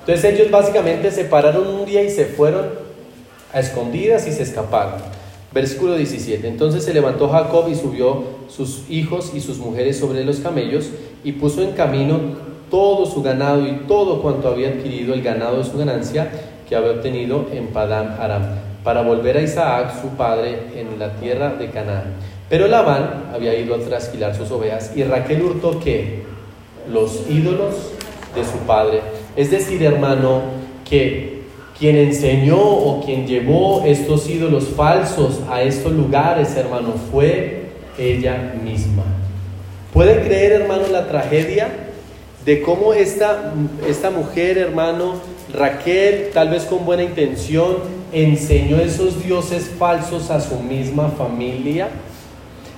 Entonces 0.00 0.32
ellos 0.32 0.50
básicamente 0.50 1.10
se 1.10 1.24
pararon 1.24 1.66
un 1.66 1.84
día 1.84 2.02
y 2.02 2.10
se 2.10 2.26
fueron 2.26 2.66
a 3.52 3.60
escondidas 3.60 4.26
y 4.26 4.32
se 4.32 4.42
escaparon. 4.42 5.00
Versículo 5.52 5.96
17. 5.96 6.46
Entonces 6.46 6.84
se 6.84 6.92
levantó 6.92 7.28
Jacob 7.28 7.68
y 7.70 7.74
subió 7.74 8.24
sus 8.48 8.90
hijos 8.90 9.32
y 9.34 9.40
sus 9.40 9.58
mujeres 9.58 9.98
sobre 9.98 10.24
los 10.24 10.40
camellos 10.40 10.90
y 11.22 11.32
puso 11.32 11.62
en 11.62 11.72
camino 11.72 12.18
todo 12.70 13.06
su 13.06 13.22
ganado 13.22 13.66
y 13.66 13.84
todo 13.86 14.20
cuanto 14.20 14.48
había 14.48 14.70
adquirido 14.70 15.14
el 15.14 15.22
ganado 15.22 15.58
de 15.58 15.64
su 15.64 15.78
ganancia 15.78 16.28
que 16.68 16.74
había 16.74 16.90
obtenido 16.90 17.46
en 17.52 17.68
Padán 17.68 18.16
Aram, 18.18 18.42
para 18.82 19.02
volver 19.02 19.36
a 19.36 19.42
Isaac, 19.42 20.00
su 20.00 20.08
padre, 20.16 20.72
en 20.74 20.98
la 20.98 21.14
tierra 21.16 21.50
de 21.54 21.70
Canaán. 21.70 22.14
Pero 22.48 22.68
Labán 22.68 23.30
había 23.32 23.58
ido 23.58 23.74
a 23.74 23.78
trasquilar 23.78 24.34
sus 24.34 24.50
ovejas 24.50 24.92
y 24.94 25.02
Raquel 25.04 25.42
hurtó 25.42 25.80
que 25.80 26.22
los 26.90 27.22
ídolos 27.28 27.74
de 28.34 28.44
su 28.44 28.58
padre. 28.66 29.00
Es 29.36 29.50
decir, 29.50 29.82
hermano, 29.82 30.42
que 30.88 31.42
quien 31.78 31.96
enseñó 31.96 32.60
o 32.60 33.02
quien 33.04 33.26
llevó 33.26 33.82
estos 33.84 34.28
ídolos 34.28 34.68
falsos 34.76 35.40
a 35.50 35.62
estos 35.62 35.92
lugares, 35.92 36.54
hermano, 36.56 36.94
fue 37.10 37.70
ella 37.98 38.54
misma. 38.62 39.04
¿Puede 39.92 40.22
creer, 40.22 40.52
hermano, 40.52 40.84
la 40.90 41.08
tragedia? 41.08 41.68
de 42.44 42.60
cómo 42.60 42.92
esta, 42.92 43.54
esta 43.88 44.10
mujer, 44.10 44.58
hermano, 44.58 45.14
Raquel, 45.52 46.30
tal 46.32 46.50
vez 46.50 46.64
con 46.64 46.84
buena 46.84 47.02
intención, 47.02 47.76
enseñó 48.12 48.78
esos 48.78 49.24
dioses 49.24 49.70
falsos 49.78 50.30
a 50.30 50.40
su 50.40 50.56
misma 50.56 51.08
familia. 51.10 51.88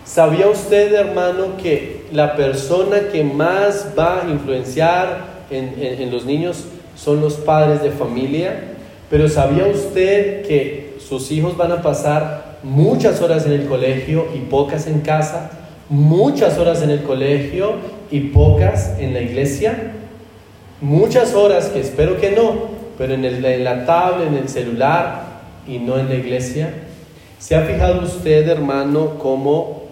¿Sabía 0.07 0.47
usted, 0.47 0.95
hermano, 0.95 1.57
que 1.61 2.07
la 2.13 2.37
persona 2.37 3.09
que 3.13 3.25
más 3.25 3.89
va 3.99 4.23
a 4.23 4.31
influenciar 4.31 5.27
en, 5.51 5.75
en 5.79 6.13
los 6.13 6.25
niños 6.25 6.65
son 6.97 7.21
los 7.21 7.35
padres 7.35 7.83
de 7.83 7.91
familia? 7.91 8.77
Pero 9.11 9.29
¿sabía 9.29 9.67
usted 9.67 10.47
que 10.47 10.97
sus 11.07 11.33
hijos 11.33 11.57
van 11.57 11.73
a 11.73 11.83
pasar 11.83 12.59
muchas 12.63 13.21
horas 13.21 13.47
en 13.47 13.53
el 13.53 13.67
colegio 13.67 14.27
y 14.33 14.39
pocas 14.49 14.87
en 14.87 15.01
casa? 15.01 15.51
Muchas 15.89 16.57
horas 16.57 16.83
en 16.83 16.91
el 16.91 17.03
colegio 17.03 17.73
y 18.13 18.21
pocas 18.21 18.95
en 19.01 19.13
la 19.13 19.21
iglesia. 19.21 19.93
Muchas 20.81 21.35
horas 21.35 21.67
que 21.67 21.81
espero 21.81 22.21
que 22.21 22.31
no, 22.31 22.55
pero 22.97 23.15
en, 23.15 23.25
el, 23.25 23.45
en 23.45 23.65
la 23.65 23.85
tablet, 23.85 24.29
en 24.29 24.37
el 24.37 24.49
celular 24.49 25.25
y 25.67 25.79
no 25.79 25.99
en 25.99 26.09
la 26.09 26.15
iglesia. 26.15 26.73
¿Se 27.41 27.57
ha 27.57 27.63
fijado 27.63 28.03
usted, 28.03 28.49
hermano, 28.49 29.19
cómo... 29.19 29.86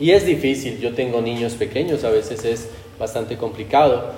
Y 0.00 0.12
es 0.12 0.24
difícil, 0.24 0.80
yo 0.80 0.94
tengo 0.94 1.20
niños 1.20 1.52
pequeños, 1.54 2.04
a 2.04 2.10
veces 2.10 2.44
es 2.46 2.68
bastante 2.98 3.36
complicado, 3.36 4.12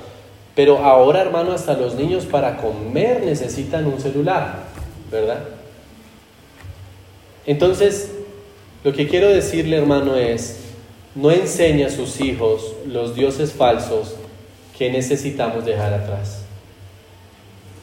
pero 0.55 0.79
ahora, 0.79 1.21
hermano, 1.21 1.53
hasta 1.53 1.75
los 1.75 1.97
niños 1.97 2.25
para 2.25 2.59
comer 2.59 3.23
necesitan 3.25 3.87
un 3.87 4.01
celular, 4.01 4.65
¿verdad? 5.11 5.41
Entonces, 7.47 8.13
lo 8.85 8.93
que 8.93 9.09
quiero 9.09 9.29
decirle, 9.29 9.77
hermano, 9.77 10.17
es, 10.17 10.59
no 11.17 11.33
enseña 11.33 11.89
a 11.89 11.91
sus 11.91 12.21
hijos 12.21 12.75
los 12.87 13.17
dioses 13.17 13.53
falsos 13.53 14.15
que 14.79 14.91
necesitamos 14.91 15.65
dejar 15.65 15.93
atrás. 15.95 16.43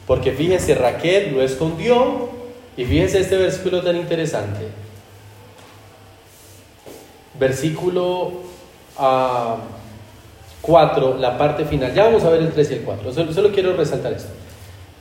Porque 0.06 0.32
fíjese, 0.32 0.74
Raquel 0.74 1.34
lo 1.34 1.42
escondió 1.42 2.30
y 2.76 2.84
fíjese 2.84 3.20
este 3.20 3.36
versículo 3.36 3.82
tan 3.82 3.96
interesante. 3.96 4.60
Versículo 7.40 8.32
4, 8.96 9.06
ah, 10.62 11.16
la 11.18 11.38
parte 11.38 11.64
final. 11.64 11.94
Ya 11.94 12.04
vamos 12.04 12.22
a 12.22 12.28
ver 12.28 12.42
el 12.42 12.52
3 12.52 12.70
y 12.70 12.74
el 12.74 12.80
4. 12.82 13.12
Solo, 13.14 13.32
solo 13.32 13.50
quiero 13.50 13.74
resaltar 13.74 14.12
esto. 14.12 14.28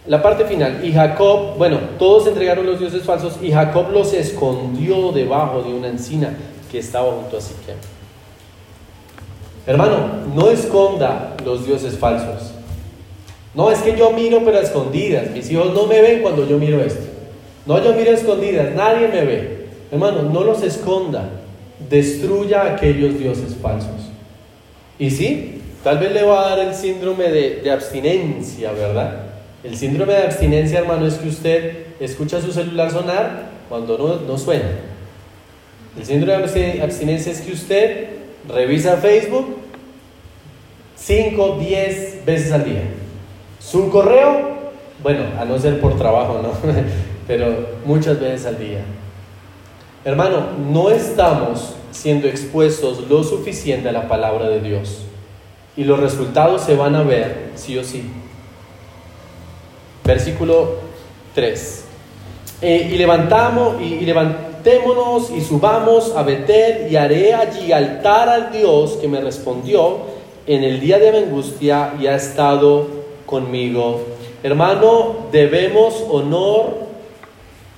La 0.07 0.23
parte 0.23 0.45
final. 0.45 0.79
Y 0.85 0.93
Jacob, 0.93 1.57
bueno, 1.57 1.77
todos 1.99 2.27
entregaron 2.27 2.65
los 2.65 2.79
dioses 2.79 3.03
falsos 3.03 3.37
y 3.41 3.51
Jacob 3.51 3.91
los 3.91 4.13
escondió 4.13 5.11
debajo 5.11 5.61
de 5.61 5.73
una 5.73 5.89
encina 5.89 6.33
que 6.71 6.79
estaba 6.79 7.11
junto 7.11 7.37
a 7.37 7.41
Siquem. 7.41 7.75
Hermano, 9.67 9.97
no 10.33 10.49
esconda 10.49 11.35
los 11.43 11.65
dioses 11.65 11.97
falsos. 11.97 12.53
No, 13.53 13.69
es 13.69 13.79
que 13.79 13.97
yo 13.97 14.11
miro 14.11 14.41
pero 14.45 14.59
a 14.59 14.61
escondidas. 14.61 15.29
Mis 15.31 15.51
hijos 15.51 15.73
no 15.73 15.87
me 15.87 16.01
ven 16.01 16.21
cuando 16.21 16.47
yo 16.47 16.57
miro 16.57 16.81
esto. 16.81 17.03
No, 17.65 17.83
yo 17.83 17.93
miro 17.93 18.11
a 18.11 18.13
escondidas, 18.13 18.73
nadie 18.73 19.09
me 19.09 19.25
ve. 19.25 19.67
Hermano, 19.91 20.21
no 20.23 20.45
los 20.45 20.63
esconda. 20.63 21.29
Destruya 21.87 22.73
aquellos 22.73 23.17
dioses 23.17 23.55
falsos. 23.61 24.09
Y 24.97 25.11
sí, 25.11 25.61
tal 25.83 25.99
vez 25.99 26.11
le 26.11 26.23
va 26.23 26.45
a 26.45 26.49
dar 26.49 26.67
el 26.67 26.75
síndrome 26.75 27.29
de, 27.29 27.61
de 27.61 27.71
abstinencia, 27.71 28.71
¿verdad? 28.71 29.23
El 29.63 29.77
síndrome 29.77 30.13
de 30.13 30.23
abstinencia, 30.23 30.79
hermano, 30.79 31.05
es 31.05 31.15
que 31.15 31.29
usted 31.29 31.85
escucha 31.99 32.41
su 32.41 32.51
celular 32.51 32.91
sonar 32.91 33.49
cuando 33.69 33.97
no, 33.97 34.15
no 34.27 34.37
suena. 34.37 34.69
El 35.97 36.05
síndrome 36.05 36.47
de 36.47 36.81
abstinencia 36.81 37.31
es 37.31 37.41
que 37.41 37.51
usted 37.51 38.07
revisa 38.47 38.97
Facebook 38.97 39.57
5, 40.95 41.57
10 41.59 42.25
veces 42.25 42.51
al 42.51 42.65
día. 42.65 42.83
Su 43.59 43.89
correo, 43.89 44.71
bueno, 45.01 45.23
a 45.39 45.45
no 45.45 45.57
ser 45.57 45.79
por 45.79 45.97
trabajo, 45.97 46.41
¿no? 46.41 46.51
Pero 47.27 47.67
muchas 47.85 48.19
veces 48.19 48.45
al 48.45 48.59
día. 48.59 48.79
Hermano, 50.05 50.51
no 50.71 50.89
estamos 50.89 51.73
siendo 51.91 52.27
expuestos 52.27 53.09
lo 53.09 53.23
suficiente 53.23 53.89
a 53.89 53.91
la 53.91 54.07
palabra 54.07 54.47
de 54.47 54.61
Dios. 54.61 54.99
Y 55.75 55.83
los 55.83 55.99
resultados 55.99 56.61
se 56.61 56.75
van 56.75 56.95
a 56.95 57.03
ver 57.03 57.51
sí 57.55 57.77
o 57.77 57.83
sí. 57.83 58.09
Versículo 60.05 60.75
3. 61.35 61.85
Eh, 62.61 62.89
y 62.93 62.97
levantamos 62.97 63.81
y, 63.81 63.99
levantémonos 64.01 65.31
y 65.31 65.41
subamos 65.41 66.15
a 66.15 66.23
Betel 66.23 66.91
y 66.91 66.95
haré 66.95 67.33
allí 67.33 67.71
altar 67.71 68.29
al 68.29 68.51
Dios 68.51 68.97
que 69.01 69.07
me 69.07 69.21
respondió 69.21 69.97
en 70.47 70.63
el 70.63 70.79
día 70.79 70.97
de 70.97 71.11
mi 71.11 71.17
angustia 71.19 71.93
y 71.99 72.07
ha 72.07 72.15
estado 72.15 72.87
conmigo. 73.25 74.01
Hermano, 74.43 75.27
debemos 75.31 76.03
honor 76.09 76.87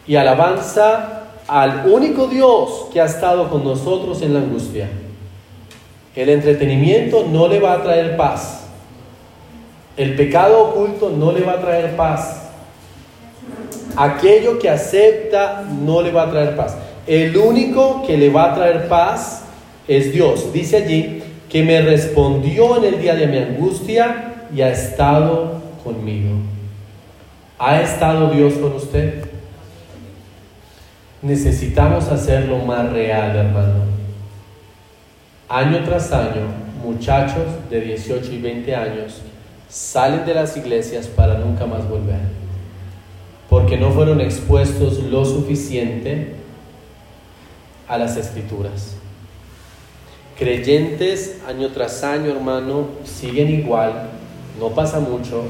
y 0.07 0.15
alabanza 0.15 1.20
al 1.51 1.85
único 1.91 2.27
Dios 2.27 2.85
que 2.93 3.01
ha 3.01 3.05
estado 3.05 3.49
con 3.49 3.65
nosotros 3.65 4.21
en 4.21 4.33
la 4.33 4.39
angustia. 4.39 4.87
El 6.15 6.29
entretenimiento 6.29 7.25
no 7.29 7.49
le 7.49 7.59
va 7.59 7.73
a 7.73 7.83
traer 7.83 8.15
paz. 8.15 8.61
El 9.97 10.15
pecado 10.15 10.69
oculto 10.69 11.09
no 11.09 11.33
le 11.33 11.41
va 11.41 11.53
a 11.53 11.59
traer 11.59 11.97
paz. 11.97 12.51
Aquello 13.97 14.59
que 14.59 14.69
acepta 14.69 15.65
no 15.83 16.01
le 16.01 16.13
va 16.13 16.23
a 16.23 16.31
traer 16.31 16.55
paz. 16.55 16.77
El 17.05 17.35
único 17.35 18.01
que 18.07 18.15
le 18.15 18.29
va 18.29 18.53
a 18.53 18.55
traer 18.55 18.87
paz 18.87 19.43
es 19.89 20.13
Dios. 20.13 20.53
Dice 20.53 20.77
allí 20.77 21.21
que 21.49 21.63
me 21.63 21.81
respondió 21.81 22.77
en 22.77 22.85
el 22.85 23.01
día 23.01 23.13
de 23.13 23.27
mi 23.27 23.37
angustia 23.37 24.45
y 24.55 24.61
ha 24.61 24.71
estado 24.71 25.55
conmigo. 25.83 26.29
¿Ha 27.59 27.81
estado 27.81 28.29
Dios 28.29 28.53
con 28.53 28.71
usted? 28.71 29.30
Necesitamos 31.21 32.07
hacerlo 32.07 32.57
más 32.59 32.91
real, 32.91 33.35
hermano. 33.35 33.83
Año 35.47 35.83
tras 35.83 36.11
año, 36.11 36.47
muchachos 36.83 37.45
de 37.69 37.81
18 37.81 38.31
y 38.31 38.41
20 38.41 38.75
años 38.75 39.21
salen 39.69 40.25
de 40.25 40.33
las 40.33 40.57
iglesias 40.57 41.05
para 41.07 41.37
nunca 41.37 41.67
más 41.67 41.87
volver, 41.87 42.21
porque 43.49 43.77
no 43.77 43.91
fueron 43.91 44.19
expuestos 44.19 44.97
lo 45.03 45.23
suficiente 45.23 46.33
a 47.87 47.99
las 47.99 48.17
escrituras. 48.17 48.95
Creyentes 50.39 51.37
año 51.47 51.69
tras 51.69 52.03
año, 52.03 52.31
hermano, 52.31 52.87
siguen 53.03 53.51
igual, 53.51 54.09
no 54.59 54.69
pasa 54.69 54.99
mucho, 54.99 55.43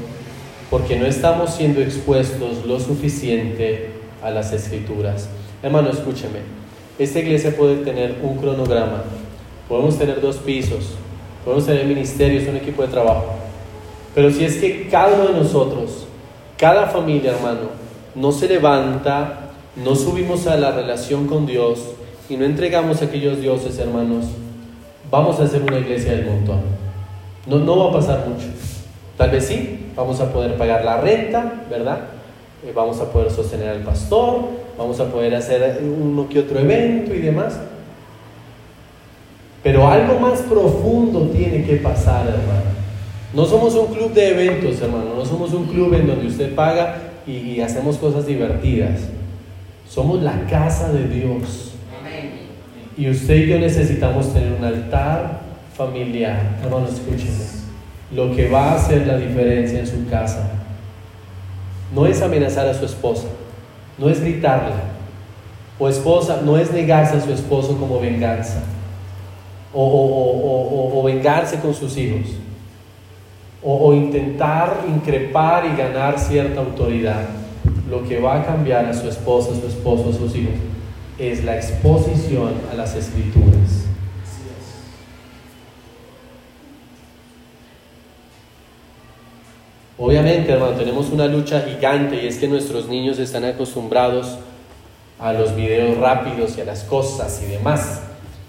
porque 0.68 0.98
no 0.98 1.06
estamos 1.06 1.54
siendo 1.54 1.80
expuestos 1.80 2.66
lo 2.66 2.78
suficiente 2.78 3.90
a 4.22 4.30
las 4.30 4.52
escrituras. 4.52 5.28
Hermano, 5.62 5.90
escúcheme, 5.90 6.40
esta 6.98 7.20
iglesia 7.20 7.56
puede 7.56 7.76
tener 7.84 8.16
un 8.22 8.36
cronograma, 8.36 9.04
podemos 9.68 9.96
tener 9.96 10.20
dos 10.20 10.36
pisos, 10.38 10.94
podemos 11.44 11.66
tener 11.66 11.86
ministerios, 11.86 12.48
un 12.48 12.56
equipo 12.56 12.82
de 12.82 12.88
trabajo, 12.88 13.34
pero 14.14 14.30
si 14.30 14.44
es 14.44 14.56
que 14.56 14.88
cada 14.88 15.14
uno 15.14 15.28
de 15.28 15.38
nosotros, 15.38 16.06
cada 16.58 16.88
familia, 16.88 17.32
hermano, 17.32 17.70
no 18.14 18.32
se 18.32 18.48
levanta, 18.48 19.50
no 19.76 19.94
subimos 19.94 20.46
a 20.46 20.56
la 20.56 20.72
relación 20.72 21.26
con 21.26 21.46
Dios 21.46 21.78
y 22.28 22.36
no 22.36 22.44
entregamos 22.44 23.00
a 23.00 23.04
aquellos 23.04 23.40
dioses, 23.40 23.78
hermanos, 23.78 24.26
vamos 25.10 25.38
a 25.38 25.44
hacer 25.44 25.62
una 25.62 25.78
iglesia 25.78 26.12
del 26.12 26.26
montón. 26.26 26.60
No, 27.46 27.58
no 27.58 27.76
va 27.78 27.90
a 27.90 27.92
pasar 27.92 28.26
mucho. 28.28 28.46
Tal 29.16 29.30
vez 29.30 29.46
sí, 29.46 29.86
vamos 29.94 30.20
a 30.20 30.32
poder 30.32 30.56
pagar 30.56 30.84
la 30.84 31.00
renta, 31.00 31.64
¿verdad? 31.70 32.00
Eh, 32.66 32.72
vamos 32.74 33.00
a 33.00 33.10
poder 33.10 33.30
sostener 33.30 33.68
al 33.68 33.82
pastor, 33.82 34.61
vamos 34.76 34.98
a 35.00 35.10
poder 35.10 35.34
hacer 35.34 35.80
uno 35.82 36.28
que 36.28 36.40
otro 36.40 36.58
evento 36.58 37.14
y 37.14 37.18
demás. 37.18 37.58
Pero 39.62 39.86
algo 39.86 40.18
más 40.18 40.40
profundo 40.40 41.28
tiene 41.28 41.64
que 41.64 41.76
pasar, 41.76 42.26
hermano. 42.26 42.72
No 43.32 43.46
somos 43.46 43.74
un 43.74 43.94
club 43.94 44.12
de 44.12 44.30
eventos, 44.30 44.80
hermano. 44.82 45.14
No 45.16 45.24
somos 45.24 45.52
un 45.54 45.66
club 45.66 45.94
en 45.94 46.06
donde 46.06 46.26
usted 46.26 46.54
paga 46.54 46.96
y, 47.26 47.60
hacemos 47.60 47.96
cosas 47.96 48.26
divertidas. 48.26 49.00
Somos 49.88 50.22
la 50.22 50.46
casa 50.46 50.92
de 50.92 51.06
Dios. 51.06 51.72
Y 52.96 53.08
usted 53.08 53.36
y 53.36 53.46
yo 53.46 53.58
necesitamos 53.58 54.34
tener 54.34 54.52
un 54.52 54.64
altar 54.64 55.40
familiar. 55.74 56.58
Hermano, 56.62 56.88
escúchenme. 56.88 57.62
Lo 58.10 58.34
que 58.34 58.50
va 58.50 58.72
a 58.72 58.74
hacer 58.74 59.06
la 59.06 59.16
diferencia 59.16 59.78
en 59.78 59.86
su 59.86 60.06
casa 60.10 60.50
no 61.94 62.06
es 62.06 62.20
amenazar 62.20 62.66
a 62.68 62.74
su 62.74 62.84
esposa, 62.84 63.28
no 63.98 64.08
es 64.08 64.20
gritarle, 64.20 64.72
o 65.78 65.88
esposa, 65.88 66.40
no 66.44 66.56
es 66.56 66.70
negarse 66.72 67.16
a 67.16 67.20
su 67.20 67.32
esposo 67.32 67.76
como 67.78 68.00
venganza, 68.00 68.62
o 69.72 71.02
vengarse 71.04 71.58
con 71.60 71.74
sus 71.74 71.96
hijos 71.96 72.28
o, 73.62 73.94
intentar 73.94 74.84
increpar 74.88 75.64
y 75.66 75.76
ganar 75.76 76.18
cierta 76.18 76.60
autoridad. 76.60 77.28
Lo 77.88 78.02
que 78.04 78.20
va 78.20 78.40
a 78.40 78.44
cambiar 78.44 78.86
a 78.86 78.94
su 78.94 79.08
esposa, 79.08 79.52
a 79.52 79.60
su 79.60 79.66
esposo, 79.66 80.10
a 80.10 80.12
sus 80.12 80.34
hijos 80.34 80.54
es 81.18 81.44
la 81.44 81.56
exposición 81.56 82.54
a 82.72 82.74
las 82.74 82.96
escrituras. 82.96 83.71
Obviamente, 89.98 90.52
hermano, 90.52 90.72
tenemos 90.72 91.10
una 91.10 91.26
lucha 91.26 91.60
gigante 91.60 92.22
y 92.22 92.26
es 92.26 92.38
que 92.38 92.48
nuestros 92.48 92.88
niños 92.88 93.18
están 93.18 93.44
acostumbrados 93.44 94.38
a 95.18 95.32
los 95.32 95.54
videos 95.54 95.98
rápidos 95.98 96.56
y 96.58 96.62
a 96.62 96.64
las 96.64 96.82
cosas 96.84 97.42
y 97.46 97.50
demás. 97.50 98.02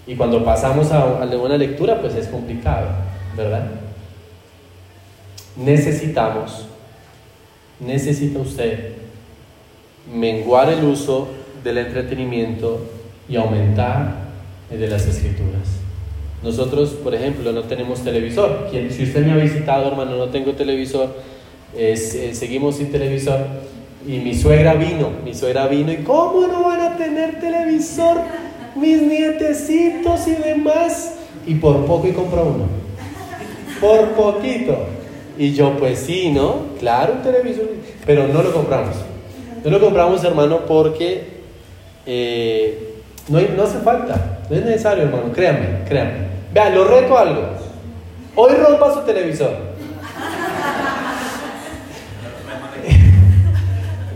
Y 0.06 0.16
cuando 0.16 0.44
pasamos 0.44 0.90
a, 0.90 1.22
a 1.22 1.24
una 1.24 1.56
lectura, 1.56 2.00
pues 2.00 2.14
es 2.14 2.28
complicado, 2.28 2.88
¿verdad? 3.36 3.64
necesitamos, 5.56 6.66
necesita 7.80 8.38
usted 8.40 8.92
menguar 10.12 10.68
el 10.70 10.84
uso 10.84 11.28
del 11.62 11.78
entretenimiento 11.78 12.80
y 13.28 13.36
aumentar 13.36 14.24
el 14.70 14.80
de 14.80 14.88
las 14.88 15.06
escrituras. 15.06 15.80
Nosotros, 16.42 16.90
por 16.90 17.14
ejemplo, 17.14 17.52
no 17.52 17.62
tenemos 17.62 18.00
televisor. 18.00 18.68
Si 18.70 19.02
usted 19.02 19.24
me 19.24 19.32
ha 19.32 19.36
visitado, 19.36 19.88
hermano, 19.88 20.16
no 20.16 20.28
tengo 20.28 20.52
televisor, 20.52 21.14
eh, 21.76 21.96
seguimos 22.34 22.76
sin 22.76 22.90
televisor. 22.90 23.40
Y 24.06 24.18
mi 24.18 24.34
suegra 24.34 24.74
vino, 24.74 25.10
mi 25.24 25.32
suegra 25.32 25.66
vino, 25.66 25.90
¿y 25.90 25.98
cómo 25.98 26.46
no 26.46 26.64
van 26.64 26.80
a 26.80 26.96
tener 26.96 27.40
televisor 27.40 28.18
mis 28.76 29.00
nietecitos 29.00 30.28
y 30.28 30.34
demás? 30.34 31.14
Y 31.46 31.54
por 31.54 31.86
poco 31.86 32.06
y 32.06 32.12
compró 32.12 32.44
uno. 32.44 32.66
Por 33.80 34.10
poquito. 34.10 34.76
Y 35.38 35.54
yo, 35.54 35.76
pues 35.78 36.00
sí, 36.00 36.30
¿no? 36.30 36.66
Claro, 36.78 37.14
un 37.14 37.22
televisor, 37.22 37.68
pero 38.04 38.28
no 38.28 38.42
lo 38.42 38.52
compramos. 38.52 38.96
No 39.64 39.70
lo 39.70 39.80
compramos, 39.80 40.22
hermano, 40.22 40.66
porque 40.66 41.24
eh, 42.06 42.94
no, 43.28 43.40
no 43.40 43.62
hace 43.62 43.78
falta, 43.78 44.40
no 44.50 44.56
es 44.56 44.64
necesario, 44.64 45.04
hermano, 45.04 45.32
créanme, 45.32 45.84
créanme. 45.88 46.34
Vean, 46.52 46.74
lo 46.74 46.84
reto 46.84 47.16
algo. 47.16 47.42
Hoy 48.36 48.52
rompa 48.52 48.92
su 48.92 49.00
televisor. 49.00 49.73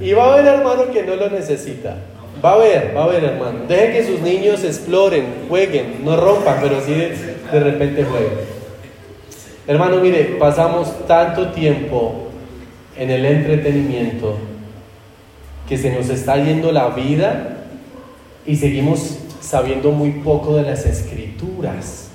Y 0.09 0.15
va 0.15 0.25
a 0.25 0.33
haber, 0.33 0.47
hermano, 0.47 0.91
que 0.91 1.03
no 1.03 1.17
lo 1.17 1.29
necesita. 1.29 1.99
Va 2.43 2.53
a 2.53 2.55
haber, 2.55 2.97
va 2.97 3.03
a 3.03 3.05
haber, 3.05 3.25
hermano. 3.25 3.67
Deje 3.69 3.93
que 3.93 4.07
sus 4.07 4.21
niños 4.23 4.65
exploren, 4.65 5.45
jueguen, 5.51 6.03
no 6.03 6.17
rompan, 6.17 6.61
pero 6.63 6.81
sí 6.81 6.95
de, 6.95 7.11
de 7.53 7.61
repente 7.61 8.05
jueguen. 8.05 8.39
Hermano, 9.67 10.01
mire, 10.01 10.37
pasamos 10.39 11.07
tanto 11.07 11.49
tiempo 11.51 12.29
en 12.97 13.11
el 13.11 13.23
entretenimiento 13.27 14.39
que 15.69 15.77
se 15.77 15.93
nos 15.93 16.09
está 16.09 16.43
yendo 16.43 16.73
la 16.73 16.89
vida 16.89 17.59
y 18.47 18.57
seguimos 18.57 19.19
sabiendo 19.43 19.91
muy 19.91 20.13
poco 20.13 20.57
de 20.57 20.63
las 20.63 20.87
escrituras. 20.87 22.09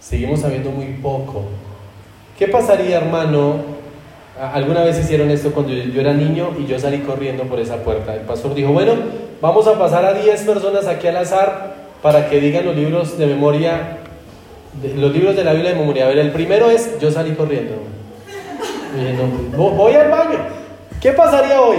Seguimos 0.00 0.40
sabiendo 0.40 0.70
muy 0.70 0.94
poco. 1.02 1.42
¿Qué 2.38 2.48
pasaría, 2.48 2.96
hermano? 2.96 3.77
Alguna 4.40 4.84
vez 4.84 4.98
hicieron 4.98 5.30
esto 5.30 5.50
cuando 5.50 5.72
yo 5.72 6.00
era 6.00 6.12
niño 6.12 6.50
y 6.58 6.66
yo 6.66 6.78
salí 6.78 7.00
corriendo 7.00 7.44
por 7.44 7.58
esa 7.58 7.76
puerta. 7.78 8.14
El 8.14 8.20
pastor 8.20 8.54
dijo, 8.54 8.72
bueno, 8.72 8.92
vamos 9.40 9.66
a 9.66 9.78
pasar 9.78 10.04
a 10.04 10.14
10 10.14 10.42
personas 10.42 10.86
aquí 10.86 11.08
al 11.08 11.16
azar 11.16 11.74
para 12.02 12.28
que 12.28 12.40
digan 12.40 12.64
los 12.64 12.76
libros 12.76 13.18
de 13.18 13.26
memoria 13.26 13.98
los 14.96 15.12
libros 15.12 15.34
de 15.36 15.44
la 15.44 15.52
Biblia 15.52 15.72
de 15.72 15.78
memoria. 15.78 16.04
A 16.04 16.08
ver, 16.08 16.18
el 16.18 16.30
primero 16.30 16.70
es 16.70 16.98
Yo 17.00 17.10
salí 17.10 17.32
corriendo. 17.32 17.74
voy 19.56 19.94
al 19.94 20.10
baño. 20.10 20.38
¿Qué 21.00 21.12
pasaría 21.12 21.60
hoy? 21.60 21.78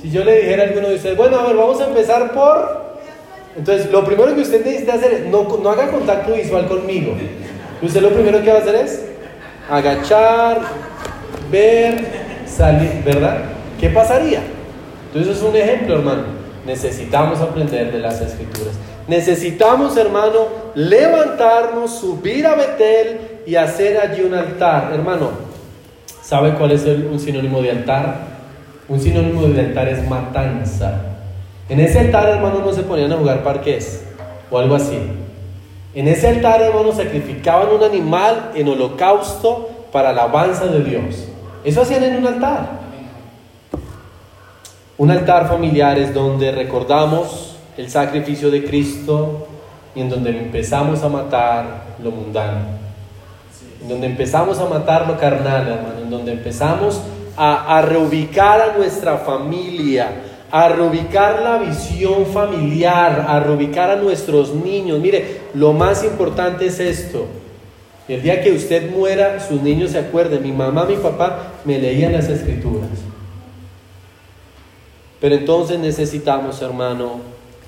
Si 0.00 0.10
yo 0.10 0.24
le 0.24 0.40
dijera 0.40 0.64
a 0.64 0.66
alguno 0.66 0.88
de 0.88 0.96
ustedes, 0.96 1.16
bueno, 1.16 1.38
a 1.38 1.46
ver, 1.46 1.56
vamos 1.56 1.80
a 1.80 1.86
empezar 1.86 2.32
por... 2.32 2.84
Entonces, 3.56 3.90
lo 3.90 4.04
primero 4.04 4.34
que 4.34 4.42
usted 4.42 4.64
necesita 4.64 4.94
hacer 4.94 5.12
es, 5.12 5.26
no, 5.26 5.44
no 5.44 5.70
haga 5.70 5.90
contacto 5.90 6.32
visual 6.32 6.66
conmigo. 6.66 7.14
Usted 7.80 8.02
lo 8.02 8.10
primero 8.10 8.42
que 8.42 8.50
va 8.50 8.58
a 8.58 8.60
hacer 8.60 8.74
es 8.74 9.04
agachar, 9.70 10.60
ver, 11.54 12.04
salir, 12.46 13.02
¿verdad? 13.04 13.38
¿Qué 13.80 13.88
pasaría? 13.88 14.42
Entonces, 15.06 15.36
es 15.36 15.42
un 15.42 15.54
ejemplo, 15.54 15.94
hermano. 15.94 16.22
Necesitamos 16.66 17.40
aprender 17.40 17.92
de 17.92 18.00
las 18.00 18.20
escrituras. 18.20 18.74
Necesitamos, 19.06 19.96
hermano, 19.96 20.48
levantarnos, 20.74 21.98
subir 21.98 22.46
a 22.46 22.54
Betel 22.56 23.20
y 23.46 23.54
hacer 23.54 23.98
allí 23.98 24.22
un 24.22 24.34
altar. 24.34 24.90
Hermano, 24.92 25.30
¿sabe 26.22 26.54
cuál 26.54 26.72
es 26.72 26.84
un 26.84 27.20
sinónimo 27.20 27.62
de 27.62 27.70
altar? 27.70 28.34
Un 28.88 29.00
sinónimo 29.00 29.42
de 29.42 29.60
altar 29.60 29.88
es 29.88 30.08
matanza. 30.08 31.02
En 31.68 31.80
ese 31.80 32.00
altar, 32.00 32.28
hermano, 32.30 32.60
no 32.64 32.72
se 32.72 32.82
ponían 32.82 33.12
a 33.12 33.16
jugar 33.16 33.42
parques 33.42 34.04
o 34.50 34.58
algo 34.58 34.74
así. 34.74 34.98
En 35.94 36.08
ese 36.08 36.28
altar, 36.28 36.60
hermano, 36.62 36.92
sacrificaban 36.92 37.68
un 37.68 37.84
animal 37.84 38.50
en 38.54 38.68
holocausto 38.68 39.70
para 39.92 40.10
alabanza 40.10 40.66
de 40.66 40.82
Dios. 40.82 41.28
Eso 41.64 41.82
hacían 41.82 42.04
en 42.04 42.16
un 42.16 42.26
altar. 42.26 42.68
Un 44.96 45.10
altar 45.10 45.48
familiar 45.48 45.98
es 45.98 46.14
donde 46.14 46.52
recordamos 46.52 47.56
el 47.76 47.90
sacrificio 47.90 48.50
de 48.50 48.64
Cristo 48.64 49.48
y 49.94 50.02
en 50.02 50.10
donde 50.10 50.30
empezamos 50.30 51.02
a 51.02 51.08
matar 51.08 51.96
lo 52.02 52.10
mundano 52.10 52.84
en 53.84 53.90
donde 53.90 54.06
empezamos 54.06 54.58
a 54.60 54.64
matar 54.64 55.06
lo 55.06 55.18
carnal, 55.18 55.68
hermano, 55.68 56.00
en 56.02 56.10
donde 56.10 56.32
empezamos 56.32 57.02
a, 57.36 57.76
a 57.76 57.82
reubicar 57.82 58.58
a 58.62 58.78
nuestra 58.78 59.18
familia, 59.18 60.10
a 60.50 60.70
reubicar 60.70 61.42
la 61.42 61.58
visión 61.58 62.24
familiar, 62.24 63.26
a 63.28 63.40
reubicar 63.40 63.90
a 63.90 63.96
nuestros 63.96 64.54
niños. 64.54 65.00
Mire, 65.00 65.42
lo 65.52 65.74
más 65.74 66.02
importante 66.02 66.66
es 66.66 66.80
esto. 66.80 67.26
El 68.06 68.22
día 68.22 68.42
que 68.42 68.52
usted 68.52 68.90
muera, 68.90 69.40
sus 69.40 69.62
niños 69.62 69.92
se 69.92 69.98
acuerden, 69.98 70.42
mi 70.42 70.52
mamá, 70.52 70.84
mi 70.84 70.96
papá 70.96 71.54
me 71.64 71.78
leían 71.78 72.12
las 72.12 72.28
escrituras. 72.28 72.90
Pero 75.20 75.36
entonces 75.36 75.78
necesitamos, 75.78 76.60
hermano, 76.60 77.20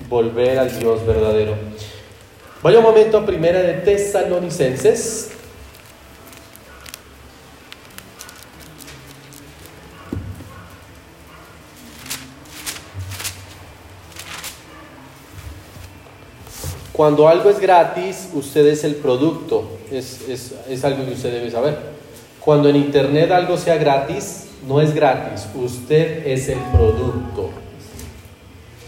volver 0.09 0.59
al 0.59 0.79
Dios 0.79 1.05
verdadero. 1.07 1.55
Vaya 2.61 2.77
un 2.77 2.83
momento 2.83 3.17
a 3.17 3.25
primera 3.25 3.61
de 3.61 3.73
Tesalonicenses, 3.73 5.31
Cuando 16.97 17.27
algo 17.27 17.51
es 17.51 17.59
gratis, 17.59 18.29
usted 18.33 18.65
es 18.65 18.83
el 18.83 18.95
producto, 18.95 19.65
es, 19.91 20.83
algo 20.83 21.05
que 21.05 21.11
usted 21.11 21.31
debe 21.31 21.51
saber. 21.51 21.77
Cuando 22.43 22.69
en 22.69 22.75
Internet 22.75 23.31
algo 23.31 23.55
sea 23.55 23.77
gratis, 23.77 24.47
no 24.67 24.81
es 24.81 24.95
gratis, 24.95 25.45
usted 25.53 26.25
es 26.25 26.49
el 26.49 26.57
producto. 26.57 27.51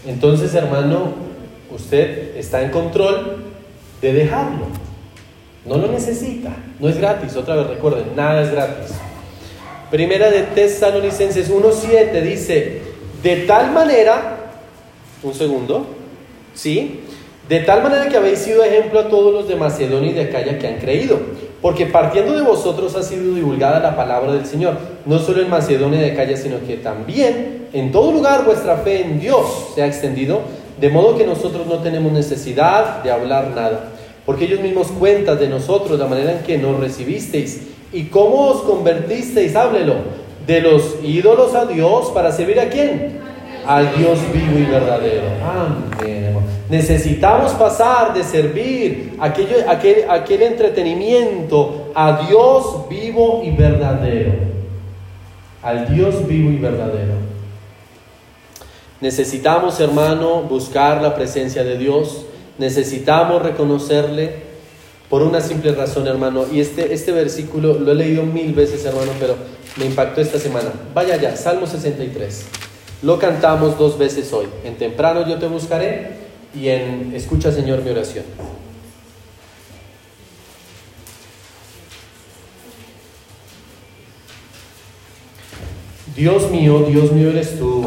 Entonces, 0.04 0.52
hermano, 0.54 1.12
usted 1.72 2.36
está 2.36 2.62
en 2.62 2.72
control 2.72 3.44
de 4.02 4.12
dejarlo. 4.12 4.66
No 5.64 5.76
lo 5.76 5.86
necesita, 5.86 6.50
no 6.80 6.88
es 6.88 6.98
gratis. 6.98 7.36
Otra 7.36 7.54
vez 7.54 7.68
recuerden, 7.68 8.16
nada 8.16 8.42
es 8.42 8.50
gratis. 8.50 8.90
Primera 9.88 10.32
de 10.32 10.42
Tesalonicenses 10.42 11.48
1.7 11.48 12.22
dice, 12.22 12.82
de 13.22 13.36
tal 13.46 13.70
manera, 13.70 14.50
un 15.22 15.32
segundo, 15.32 15.86
¿sí? 16.54 17.04
De 17.50 17.58
tal 17.58 17.82
manera 17.82 18.08
que 18.08 18.16
habéis 18.16 18.38
sido 18.38 18.62
ejemplo 18.62 19.00
a 19.00 19.08
todos 19.08 19.34
los 19.34 19.48
de 19.48 19.56
Macedonia 19.56 20.12
y 20.12 20.14
de 20.14 20.20
Acaya 20.20 20.56
que 20.56 20.68
han 20.68 20.76
creído, 20.76 21.18
porque 21.60 21.84
partiendo 21.84 22.32
de 22.32 22.42
vosotros 22.42 22.94
ha 22.94 23.02
sido 23.02 23.34
divulgada 23.34 23.80
la 23.80 23.96
palabra 23.96 24.34
del 24.34 24.46
Señor, 24.46 24.76
no 25.04 25.18
solo 25.18 25.42
en 25.42 25.50
Macedonia 25.50 25.98
y 25.98 26.02
de 26.02 26.12
Acaya, 26.12 26.36
sino 26.36 26.64
que 26.64 26.76
también 26.76 27.66
en 27.72 27.90
todo 27.90 28.12
lugar 28.12 28.44
vuestra 28.44 28.76
fe 28.76 29.02
en 29.02 29.18
Dios 29.18 29.72
se 29.74 29.82
ha 29.82 29.86
extendido, 29.88 30.42
de 30.80 30.90
modo 30.90 31.18
que 31.18 31.26
nosotros 31.26 31.66
no 31.66 31.78
tenemos 31.80 32.12
necesidad 32.12 33.02
de 33.02 33.10
hablar 33.10 33.48
nada, 33.48 33.94
porque 34.24 34.44
ellos 34.44 34.60
mismos 34.60 34.86
cuentan 34.96 35.40
de 35.40 35.48
nosotros 35.48 35.98
la 35.98 36.06
manera 36.06 36.30
en 36.30 36.44
que 36.44 36.56
nos 36.56 36.78
recibisteis 36.78 37.62
y 37.92 38.04
cómo 38.04 38.46
os 38.46 38.62
convertisteis, 38.62 39.56
háblelo, 39.56 39.94
de 40.46 40.60
los 40.60 40.98
ídolos 41.02 41.56
a 41.56 41.66
Dios 41.66 42.12
para 42.14 42.30
servir 42.30 42.60
a 42.60 42.68
quién? 42.68 43.18
Al 43.66 43.96
Dios 43.96 44.18
vivo 44.32 44.58
y 44.58 44.64
verdadero. 44.64 45.26
Amén. 45.44 46.20
Necesitamos 46.70 47.52
pasar 47.52 48.14
de 48.14 48.22
servir 48.22 49.16
aquello, 49.18 49.56
aquel, 49.68 50.08
aquel 50.08 50.42
entretenimiento 50.42 51.90
a 51.94 52.26
Dios 52.28 52.88
vivo 52.88 53.42
y 53.44 53.50
verdadero. 53.50 54.34
Al 55.62 55.92
Dios 55.92 56.26
vivo 56.28 56.50
y 56.50 56.56
verdadero. 56.56 57.14
Necesitamos, 59.00 59.80
hermano, 59.80 60.42
buscar 60.42 61.02
la 61.02 61.14
presencia 61.14 61.64
de 61.64 61.76
Dios. 61.76 62.26
Necesitamos 62.58 63.42
reconocerle 63.42 64.50
por 65.08 65.22
una 65.22 65.40
simple 65.40 65.72
razón, 65.72 66.06
hermano. 66.06 66.44
Y 66.52 66.60
este, 66.60 66.94
este 66.94 67.10
versículo 67.10 67.74
lo 67.74 67.90
he 67.90 67.94
leído 67.96 68.22
mil 68.22 68.52
veces, 68.54 68.84
hermano, 68.84 69.10
pero 69.18 69.34
me 69.76 69.86
impactó 69.86 70.20
esta 70.20 70.38
semana. 70.38 70.70
Vaya 70.94 71.16
ya, 71.16 71.36
Salmo 71.36 71.66
63. 71.66 72.69
Lo 73.02 73.18
cantamos 73.18 73.78
dos 73.78 73.98
veces 73.98 74.32
hoy. 74.32 74.46
En 74.64 74.74
temprano 74.76 75.26
yo 75.26 75.38
te 75.38 75.46
buscaré 75.46 76.10
y 76.54 76.68
en 76.68 77.12
Escucha 77.14 77.50
Señor 77.50 77.82
mi 77.82 77.90
oración. 77.90 78.24
Dios 86.14 86.50
mío, 86.50 86.84
Dios 86.86 87.12
mío 87.12 87.30
eres 87.30 87.58
tú, 87.58 87.82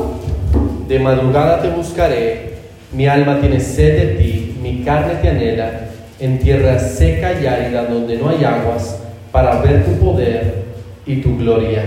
de 0.88 0.97
madrugada 0.97 1.62
te 1.62 1.69
buscaré, 1.69 2.54
mi 2.91 3.06
alma 3.06 3.39
tiene 3.39 3.60
sed 3.60 3.95
de 3.95 4.15
ti, 4.15 4.58
mi 4.60 4.84
carne 4.84 5.15
te 5.15 5.30
anhela, 5.30 5.89
en 6.19 6.39
tierra 6.39 6.80
seca 6.80 7.39
y 7.39 7.45
árida 7.45 7.86
donde 7.86 8.17
no 8.17 8.30
hay 8.30 8.43
aguas, 8.43 8.97
para 9.32 9.62
ver 9.62 9.86
tu 9.86 9.99
poder 9.99 10.63
y 11.06 11.17
tu 11.17 11.38
gloria. 11.38 11.84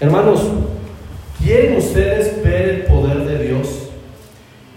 Hermanos, 0.00 0.40
¿quieren 1.44 1.76
ustedes 1.76 2.42
ver 2.42 2.68
el 2.68 2.82
poder 2.84 3.18
de 3.24 3.44
Dios? 3.44 3.90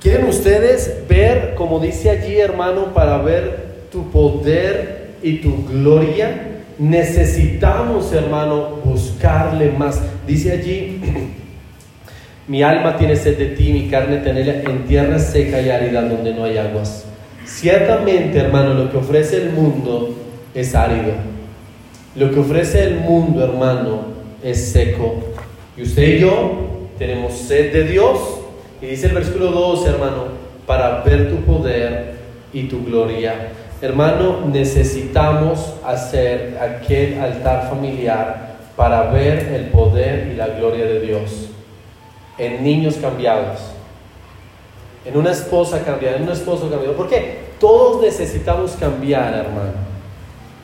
¿Quieren 0.01 0.27
ustedes 0.27 1.03
ver, 1.09 1.55
como 1.55 1.79
dice 1.79 2.09
allí 2.09 2.37
hermano, 2.37 2.93
para 2.93 3.17
ver 3.19 3.87
tu 3.91 4.11
poder 4.11 5.11
y 5.23 5.37
tu 5.37 5.65
gloria? 5.65 6.41
Necesitamos, 6.77 8.13
hermano, 8.13 8.81
buscarle 8.83 9.71
más. 9.71 10.01
Dice 10.27 10.51
allí, 10.51 11.01
mi 12.47 12.61
alma 12.61 12.97
tiene 12.97 13.15
sed 13.15 13.37
de 13.37 13.47
ti, 13.47 13.73
mi 13.73 13.89
carne 13.89 14.17
tenela 14.17 14.61
en 14.61 14.85
tierra 14.85 15.17
seca 15.17 15.59
y 15.59 15.69
árida 15.69 16.03
donde 16.03 16.33
no 16.33 16.43
hay 16.43 16.57
aguas. 16.57 17.05
Ciertamente, 17.45 18.37
hermano, 18.37 18.73
lo 18.73 18.91
que 18.91 18.97
ofrece 18.97 19.37
el 19.37 19.51
mundo 19.51 20.15
es 20.53 20.75
árido. 20.75 21.13
Lo 22.15 22.29
que 22.31 22.39
ofrece 22.39 22.83
el 22.83 22.95
mundo, 22.99 23.43
hermano, 23.43 24.01
es 24.43 24.71
seco. 24.71 25.23
Y 25.77 25.83
usted 25.83 26.15
y 26.15 26.19
yo 26.21 26.53
tenemos 26.97 27.33
sed 27.33 27.71
de 27.71 27.83
Dios 27.83 28.19
y 28.81 28.87
dice 28.87 29.07
el 29.07 29.13
versículo 29.13 29.51
2, 29.51 29.85
hermano, 29.85 30.23
para 30.65 31.01
ver 31.01 31.29
tu 31.29 31.37
poder 31.45 32.15
y 32.51 32.63
tu 32.63 32.83
gloria. 32.83 33.49
Hermano, 33.79 34.41
necesitamos 34.47 35.75
hacer 35.85 36.57
aquel 36.59 37.19
altar 37.19 37.69
familiar 37.69 38.55
para 38.75 39.11
ver 39.11 39.51
el 39.53 39.65
poder 39.67 40.29
y 40.31 40.35
la 40.35 40.47
gloria 40.47 40.85
de 40.85 40.99
Dios 40.99 41.49
en 42.39 42.63
niños 42.63 42.95
cambiados, 42.95 43.59
en 45.05 45.15
una 45.15 45.31
esposa 45.31 45.83
cambiada, 45.83 46.17
en 46.17 46.23
un 46.23 46.29
esposo 46.29 46.69
cambiado. 46.69 46.95
¿Por 46.95 47.07
qué? 47.07 47.37
Todos 47.59 48.01
necesitamos 48.01 48.71
cambiar, 48.79 49.33
hermano. 49.33 49.87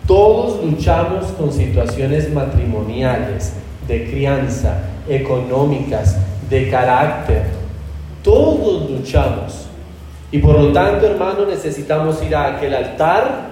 Todos 0.07 0.63
luchamos 0.63 1.25
con 1.33 1.51
situaciones 1.53 2.31
matrimoniales, 2.31 3.53
de 3.87 4.09
crianza, 4.09 4.92
económicas, 5.07 6.17
de 6.49 6.69
carácter, 6.69 7.43
todos 8.23 8.89
luchamos. 8.89 9.65
Y 10.31 10.39
por 10.39 10.59
lo 10.59 10.71
tanto, 10.71 11.05
hermano, 11.05 11.45
necesitamos 11.45 12.23
ir 12.23 12.35
a 12.35 12.55
aquel 12.55 12.73
altar, 12.73 13.51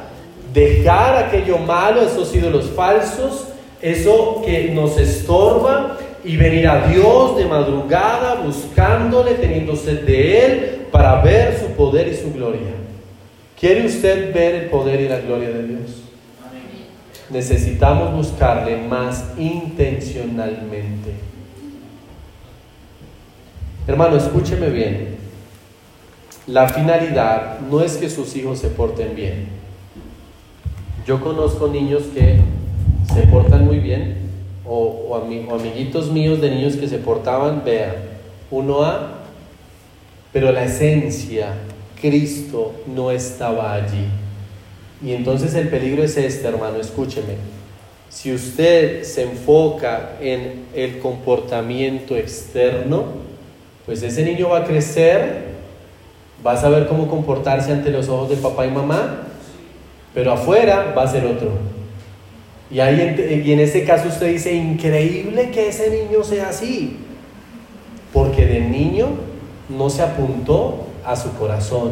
dejar 0.54 1.26
aquello 1.26 1.58
malo, 1.60 2.02
esos 2.02 2.34
ídolos 2.36 2.72
falsos, 2.76 3.48
eso 3.82 4.42
que 4.46 4.72
nos 4.74 4.98
estorba 4.98 5.98
y 6.24 6.38
venir 6.38 6.68
a 6.68 6.88
Dios 6.88 7.38
de 7.38 7.46
madrugada 7.46 8.36
buscándole, 8.36 9.36
teniendo 9.36 9.76
sed 9.76 10.02
de 10.02 10.46
Él 10.46 10.82
para 10.92 11.22
ver 11.22 11.60
su 11.60 11.68
poder 11.74 12.08
y 12.08 12.16
su 12.16 12.32
gloria. 12.34 12.72
¿Quiere 13.60 13.86
usted 13.86 14.34
ver 14.34 14.56
el 14.56 14.70
poder 14.70 15.02
y 15.02 15.08
la 15.08 15.20
gloria 15.20 15.50
de 15.50 15.68
Dios? 15.68 16.02
Necesitamos 17.30 18.14
buscarle 18.14 18.78
más 18.78 19.24
intencionalmente. 19.38 21.31
Hermano, 23.88 24.16
escúcheme 24.18 24.70
bien. 24.70 25.16
La 26.46 26.70
finalidad 26.70 27.60
no 27.62 27.82
es 27.82 27.98
que 27.98 28.10
sus 28.10 28.36
hijos 28.36 28.60
se 28.60 28.68
porten 28.68 29.16
bien. 29.16 29.48
Yo 31.08 31.20
conozco 31.20 31.68
niños 31.68 32.04
que 32.14 32.38
se 33.14 33.22
portan 33.28 33.66
muy 33.66 33.80
bien, 33.80 34.18
o, 34.68 35.16
amiguitos 35.16 36.12
míos 36.12 36.40
de 36.40 36.52
niños 36.52 36.76
que 36.76 36.88
se 36.88 37.00
portaban, 37.00 37.64
vean, 37.66 37.96
uno 38.52 38.84
a, 38.84 39.24
pero 40.32 40.52
la 40.52 40.64
esencia, 40.64 41.54
Cristo 42.00 42.74
no 42.88 43.10
estaba 43.10 43.74
allí. 43.74 44.06
Y 45.04 45.14
entonces 45.14 45.56
el 45.56 45.70
peligro 45.70 46.04
es 46.04 46.16
este, 46.18 46.48
hermano, 46.48 46.78
escúcheme. 46.78 47.36
Si 48.10 48.32
usted 48.32 49.04
se 49.04 49.24
enfoca 49.24 50.18
en 50.22 50.66
el 50.76 51.00
comportamiento 51.00 52.16
externo, 52.16 53.31
pues 53.92 54.04
ese 54.04 54.24
niño 54.24 54.48
va 54.48 54.60
a 54.60 54.64
crecer, 54.64 55.48
va 56.48 56.54
a 56.54 56.58
saber 56.58 56.88
cómo 56.88 57.10
comportarse 57.10 57.74
ante 57.74 57.90
los 57.90 58.08
ojos 58.08 58.30
de 58.30 58.38
papá 58.38 58.66
y 58.66 58.72
mamá, 58.72 59.24
pero 60.14 60.32
afuera 60.32 60.94
va 60.98 61.04
a 61.04 61.08
ser 61.10 61.26
otro. 61.26 61.50
Y, 62.72 62.80
ahí 62.80 63.44
y 63.46 63.52
en 63.52 63.60
ese 63.60 63.84
caso 63.84 64.08
usted 64.08 64.28
dice, 64.28 64.54
increíble 64.54 65.52
que 65.52 65.68
ese 65.68 65.90
niño 65.90 66.24
sea 66.24 66.48
así, 66.48 67.00
porque 68.14 68.46
de 68.46 68.62
niño 68.62 69.08
no 69.68 69.90
se 69.90 70.04
apuntó 70.04 70.86
a 71.06 71.18
su 71.18 71.34
corazón. 71.34 71.92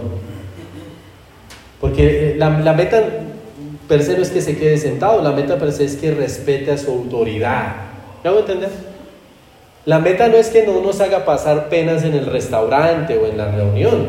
Porque 1.82 2.32
eh, 2.32 2.36
la, 2.38 2.50
meta 2.50 3.04
per 3.90 4.04
se 4.04 4.16
no 4.16 4.24
es 4.24 4.30
que 4.30 4.40
se 4.40 4.58
quede 4.58 4.78
sentado, 4.78 5.22
la 5.22 5.34
meta 5.34 5.60
per 5.60 5.74
se 5.74 5.84
es 5.84 5.98
que 5.98 6.12
respete 6.12 6.72
a 6.72 6.78
su 6.78 6.92
autoridad. 6.92 7.76
¿Me 8.24 8.30
hago 8.30 8.40
entender? 8.40 8.89
La 9.90 9.98
meta 9.98 10.28
no 10.28 10.38
es 10.38 10.50
que 10.50 10.68
no 10.68 10.82
nos 10.82 11.02
haga 11.02 11.26
pasar 11.26 11.68
penas 11.68 12.04
en 12.04 12.14
el 12.14 12.28
restaurante 12.28 13.18
o 13.18 13.26
en 13.26 13.40
la 13.40 13.50
reunión. 13.50 14.06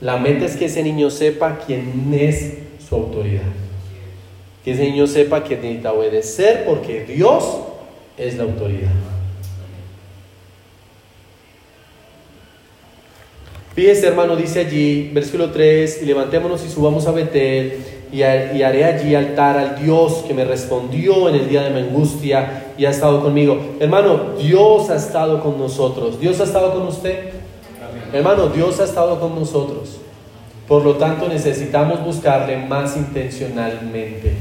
La 0.00 0.16
meta 0.16 0.46
es 0.46 0.56
que 0.56 0.64
ese 0.64 0.82
niño 0.82 1.10
sepa 1.10 1.58
quién 1.66 2.10
es 2.14 2.54
su 2.88 2.94
autoridad. 2.94 3.42
Que 4.64 4.72
ese 4.72 4.84
niño 4.84 5.06
sepa 5.06 5.44
que 5.44 5.56
necesita 5.56 5.92
obedecer 5.92 6.64
porque 6.64 7.04
Dios 7.04 7.44
es 8.16 8.38
la 8.38 8.44
autoridad. 8.44 8.92
Fíjese, 13.74 14.06
hermano, 14.06 14.36
dice 14.36 14.60
allí, 14.60 15.10
versículo 15.12 15.50
3, 15.50 16.00
y 16.00 16.06
levantémonos 16.06 16.64
y 16.64 16.70
subamos 16.70 17.06
a 17.06 17.10
Betel, 17.10 17.74
y, 18.12 18.22
haré 18.22 18.84
allí 18.84 19.14
altar 19.14 19.56
al 19.56 19.82
Dios 19.82 20.24
que 20.26 20.34
me 20.34 20.44
respondió 20.44 21.28
en 21.28 21.36
el 21.36 21.48
día 21.48 21.62
de 21.62 21.70
mi 21.70 21.80
angustia 21.80 22.72
y 22.76 22.84
ha 22.84 22.90
estado 22.90 23.22
conmigo. 23.22 23.76
Hermano, 23.78 24.32
Dios 24.38 24.90
ha 24.90 24.96
estado 24.96 25.40
con 25.40 25.58
nosotros. 25.58 26.18
¿Dios 26.18 26.40
ha 26.40 26.44
estado 26.44 26.72
con 26.72 26.88
usted? 26.88 27.30
Hermano, 28.12 28.48
Dios 28.48 28.80
ha 28.80 28.84
estado 28.84 29.20
con 29.20 29.36
nosotros. 29.36 29.98
Por 30.66 30.84
lo 30.84 30.96
tanto, 30.96 31.28
necesitamos 31.28 32.04
buscarle 32.04 32.56
más 32.56 32.96
intencionalmente. 32.96 34.34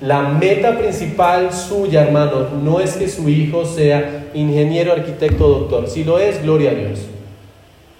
La 0.00 0.22
meta 0.22 0.78
principal 0.78 1.52
suya, 1.52 2.02
hermano, 2.02 2.48
no 2.62 2.80
es 2.80 2.96
que 2.96 3.08
su 3.08 3.28
hijo 3.28 3.64
sea 3.64 4.28
ingeniero, 4.34 4.92
arquitecto, 4.92 5.48
doctor. 5.48 5.88
Si 5.88 6.04
lo 6.04 6.18
es, 6.18 6.42
gloria 6.42 6.70
a 6.70 6.74
Dios. 6.74 7.00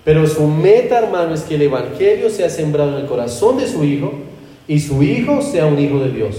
Pero 0.05 0.27
su 0.27 0.47
meta, 0.47 0.99
hermano, 0.99 1.35
es 1.35 1.43
que 1.43 1.57
el 1.57 1.63
Evangelio 1.63 2.31
sea 2.31 2.49
sembrado 2.49 2.97
en 2.97 3.03
el 3.03 3.07
corazón 3.07 3.57
de 3.57 3.67
su 3.67 3.83
hijo 3.83 4.13
y 4.69 4.81
su 4.81 5.03
hijo 5.03 5.43
sea 5.43 5.67
un 5.67 5.79
hijo 5.79 6.01
de 6.01 6.11
Dios. 6.11 6.37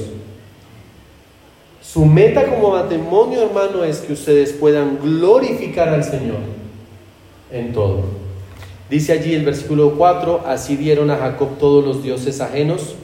Su 1.81 2.05
meta 2.05 2.45
como 2.45 2.71
matrimonio, 2.71 3.43
hermano, 3.43 3.83
es 3.83 3.99
que 3.99 4.13
ustedes 4.13 4.51
puedan 4.53 4.99
glorificar 5.01 5.89
al 5.89 6.03
Señor 6.03 6.39
en 7.51 7.71
todo. 7.71 8.03
Dice 8.89 9.13
allí 9.13 9.33
el 9.33 9.45
versículo 9.45 9.95
4, 9.97 10.43
así 10.45 10.75
dieron 10.75 11.09
a 11.11 11.17
Jacob 11.17 11.57
todos 11.57 11.85
los 11.85 12.03
dioses 12.03 12.41
ajenos 12.41 12.95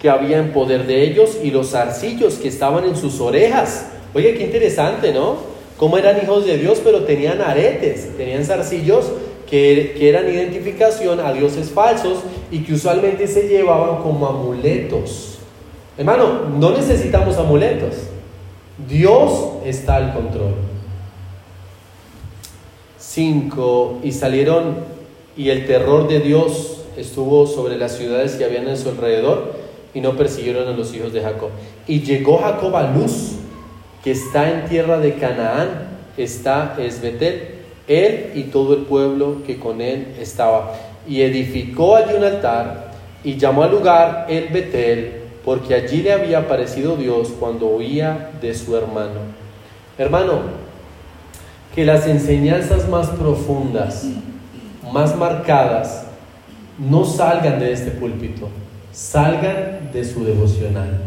que 0.00 0.10
había 0.10 0.38
en 0.38 0.52
poder 0.52 0.86
de 0.86 1.02
ellos 1.02 1.38
y 1.42 1.50
los 1.50 1.70
zarcillos 1.70 2.34
que 2.34 2.48
estaban 2.48 2.84
en 2.84 2.96
sus 2.96 3.20
orejas. 3.20 3.86
Oye, 4.14 4.34
qué 4.34 4.44
interesante, 4.44 5.12
¿no? 5.12 5.36
Cómo 5.76 5.98
eran 5.98 6.22
hijos 6.22 6.46
de 6.46 6.58
Dios, 6.58 6.80
pero 6.82 7.04
tenían 7.04 7.40
aretes, 7.40 8.16
tenían 8.16 8.44
zarcillos 8.44 9.06
que, 9.48 10.08
eran 10.08 10.28
identificación 10.28 11.20
a 11.20 11.32
dioses 11.32 11.70
falsos 11.70 12.20
y 12.50 12.60
que 12.60 12.74
usualmente 12.74 13.26
se 13.26 13.48
llevaban 13.48 14.02
como 14.02 14.26
amuletos. 14.26 15.38
Hermano, 15.96 16.48
no 16.58 16.70
necesitamos 16.72 17.36
amuletos. 17.38 17.94
Dios 18.88 19.30
está 19.64 19.96
al 19.96 20.12
control. 20.12 20.54
5. 22.98 24.00
Y 24.02 24.12
salieron 24.12 24.76
y 25.36 25.50
el 25.50 25.66
terror 25.66 26.08
de 26.08 26.20
Dios 26.20 26.82
estuvo 26.96 27.46
sobre 27.46 27.76
las 27.76 27.96
ciudades 27.96 28.34
que 28.34 28.44
habían 28.44 28.68
en 28.68 28.76
su 28.76 28.88
alrededor 28.88 29.54
y 29.94 30.00
no 30.00 30.16
persiguieron 30.16 30.68
a 30.68 30.72
los 30.72 30.94
hijos 30.94 31.12
de 31.12 31.22
Jacob. 31.22 31.50
Y 31.86 32.00
llegó 32.00 32.38
Jacob 32.38 32.74
a 32.76 32.90
Luz, 32.90 33.36
que 34.02 34.10
está 34.10 34.50
en 34.50 34.68
tierra 34.68 34.98
de 34.98 35.14
Canaán, 35.14 35.88
está 36.16 36.76
es 36.78 37.00
Betel 37.00 37.55
él 37.88 38.32
y 38.34 38.44
todo 38.44 38.74
el 38.74 38.82
pueblo 38.82 39.42
que 39.46 39.58
con 39.58 39.80
él 39.80 40.14
estaba. 40.20 40.74
Y 41.08 41.22
edificó 41.22 41.96
allí 41.96 42.14
un 42.14 42.24
altar 42.24 42.92
y 43.22 43.36
llamó 43.36 43.62
al 43.62 43.70
lugar 43.70 44.26
el 44.28 44.48
Betel, 44.48 45.22
porque 45.44 45.74
allí 45.74 46.02
le 46.02 46.12
había 46.12 46.38
aparecido 46.38 46.96
Dios 46.96 47.32
cuando 47.38 47.68
oía 47.68 48.30
de 48.40 48.54
su 48.54 48.76
hermano. 48.76 49.20
Hermano, 49.98 50.40
que 51.74 51.84
las 51.84 52.06
enseñanzas 52.06 52.88
más 52.88 53.08
profundas, 53.08 54.06
más 54.92 55.16
marcadas, 55.16 56.06
no 56.78 57.04
salgan 57.04 57.58
de 57.58 57.72
este 57.72 57.90
púlpito, 57.90 58.48
salgan 58.92 59.90
de 59.92 60.04
su 60.04 60.24
devocional. 60.24 61.00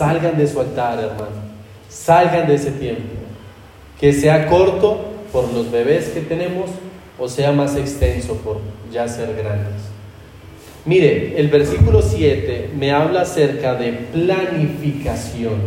Salgan 0.00 0.38
de 0.38 0.46
su 0.46 0.58
altar, 0.60 0.98
hermano. 0.98 1.42
Salgan 1.88 2.46
de 2.46 2.54
ese 2.54 2.70
tiempo. 2.70 3.02
Que 3.98 4.12
sea 4.12 4.46
corto, 4.46 5.09
por 5.32 5.52
los 5.52 5.70
bebés 5.70 6.08
que 6.08 6.20
tenemos 6.20 6.70
o 7.18 7.28
sea 7.28 7.52
más 7.52 7.76
extenso 7.76 8.34
por 8.36 8.58
ya 8.92 9.06
ser 9.06 9.34
grandes. 9.34 9.82
Mire, 10.86 11.34
el 11.38 11.48
versículo 11.48 12.00
7 12.00 12.70
me 12.76 12.90
habla 12.90 13.22
acerca 13.22 13.74
de 13.74 13.92
planificación 13.92 15.60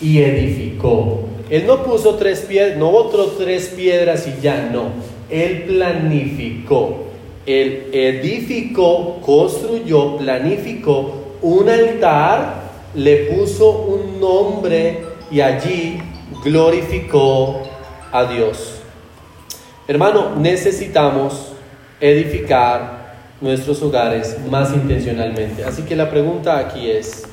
y 0.00 0.18
edificó. 0.18 1.20
Él 1.48 1.66
no 1.66 1.82
puso 1.82 2.16
tres 2.16 2.40
piedras, 2.40 2.76
no 2.78 2.90
otro 2.90 3.26
tres 3.38 3.68
piedras 3.68 4.26
y 4.26 4.42
ya 4.42 4.68
no. 4.70 4.90
Él 5.30 5.64
planificó. 5.66 7.04
Él 7.46 7.88
edificó, 7.92 9.20
construyó, 9.20 10.18
planificó 10.18 11.22
un 11.40 11.68
altar, 11.68 12.62
le 12.94 13.16
puso 13.16 13.70
un 13.70 14.20
nombre 14.20 14.98
y 15.30 15.40
allí 15.40 15.98
glorificó 16.44 17.62
a 18.12 18.24
Dios. 18.24 18.80
Hermano, 19.88 20.36
necesitamos 20.36 21.52
edificar 22.00 23.14
nuestros 23.40 23.82
hogares 23.82 24.36
más 24.48 24.72
intencionalmente. 24.72 25.64
Así 25.64 25.82
que 25.82 25.96
la 25.96 26.08
pregunta 26.08 26.58
aquí 26.58 26.88
es, 26.90 27.24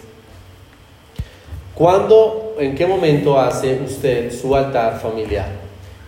¿cuándo, 1.75 2.55
en 2.57 2.73
qué 2.73 2.87
momento 2.87 3.39
hace 3.39 3.79
usted 3.85 4.31
su 4.31 4.55
altar 4.55 4.99
familiar? 4.99 5.49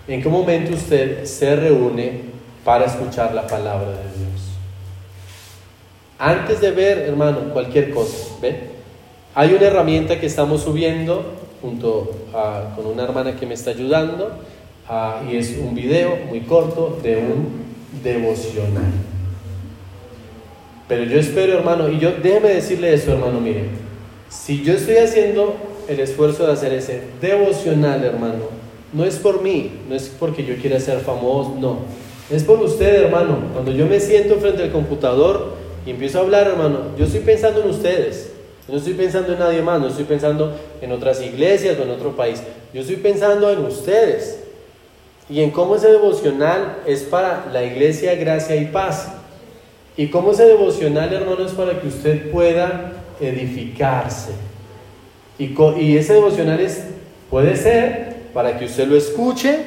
¿En 0.07 0.21
qué 0.21 0.29
momento 0.29 0.73
usted 0.73 1.25
se 1.25 1.55
reúne 1.55 2.21
para 2.65 2.85
escuchar 2.85 3.33
la 3.35 3.45
palabra 3.45 3.89
de 3.89 4.17
Dios? 4.17 4.41
Antes 6.17 6.61
de 6.61 6.71
ver, 6.71 6.99
hermano, 6.99 7.53
cualquier 7.53 7.91
cosa, 7.91 8.35
¿ve? 8.41 8.71
Hay 9.33 9.53
una 9.53 9.67
herramienta 9.67 10.19
que 10.19 10.25
estamos 10.25 10.61
subiendo 10.61 11.23
junto 11.61 12.11
con 12.75 12.87
una 12.87 13.03
hermana 13.03 13.35
que 13.35 13.45
me 13.45 13.53
está 13.53 13.71
ayudando 13.71 14.31
Ah, 14.87 15.21
y 15.29 15.37
es 15.37 15.57
un 15.57 15.73
video 15.75 16.17
muy 16.27 16.41
corto 16.41 16.99
de 17.01 17.17
un 17.17 17.61
devocional. 18.03 18.91
Pero 20.87 21.03
yo 21.05 21.19
espero, 21.19 21.53
hermano, 21.53 21.89
y 21.89 21.99
yo 21.99 22.11
déjeme 22.21 22.49
decirle 22.49 22.93
eso, 22.93 23.13
hermano, 23.13 23.39
mire, 23.39 23.65
si 24.29 24.61
yo 24.63 24.73
estoy 24.73 24.97
haciendo 24.97 25.55
el 25.87 25.99
esfuerzo 25.99 26.45
de 26.45 26.53
hacer 26.53 26.73
ese 26.73 27.01
devocional, 27.21 28.03
hermano, 28.03 28.45
no 28.91 29.05
es 29.05 29.15
por 29.15 29.41
mí, 29.41 29.71
no 29.87 29.95
es 29.95 30.11
porque 30.19 30.43
yo 30.43 30.55
quiera 30.55 30.79
ser 30.79 30.99
famoso, 30.99 31.55
no. 31.59 31.79
Es 32.29 32.43
por 32.43 32.59
usted, 32.59 33.03
hermano. 33.03 33.37
Cuando 33.53 33.71
yo 33.71 33.85
me 33.85 33.99
siento 33.99 34.35
frente 34.37 34.63
al 34.63 34.71
computador 34.71 35.53
y 35.85 35.91
empiezo 35.91 36.19
a 36.19 36.21
hablar, 36.21 36.47
hermano, 36.47 36.79
yo 36.97 37.05
estoy 37.05 37.21
pensando 37.21 37.61
en 37.61 37.69
ustedes. 37.69 38.31
No 38.67 38.77
estoy 38.77 38.93
pensando 38.93 39.33
en 39.33 39.39
nadie 39.39 39.61
más, 39.61 39.79
no 39.79 39.87
estoy 39.87 40.05
pensando 40.05 40.57
en 40.81 40.91
otras 40.91 41.21
iglesias 41.21 41.77
o 41.79 41.83
en 41.83 41.89
otro 41.89 42.15
país. 42.15 42.41
Yo 42.73 42.81
estoy 42.81 42.97
pensando 42.97 43.49
en 43.49 43.59
ustedes 43.59 44.40
y 45.31 45.41
en 45.41 45.51
cómo 45.51 45.77
ese 45.77 45.87
devocional 45.87 46.79
es 46.85 47.03
para 47.03 47.45
la 47.53 47.63
iglesia, 47.63 48.15
gracia 48.15 48.57
y 48.57 48.65
paz. 48.65 49.07
Y 49.95 50.07
cómo 50.07 50.31
ese 50.31 50.43
devocional, 50.43 51.13
hermano, 51.13 51.45
es 51.45 51.53
para 51.53 51.79
que 51.79 51.87
usted 51.87 52.31
pueda 52.31 52.91
edificarse. 53.21 54.31
Y, 55.39 55.55
y 55.79 55.97
ese 55.97 56.15
devocional 56.15 56.59
es, 56.59 56.83
puede 57.29 57.55
ser 57.55 58.17
para 58.33 58.59
que 58.59 58.65
usted 58.65 58.87
lo 58.87 58.97
escuche, 58.97 59.59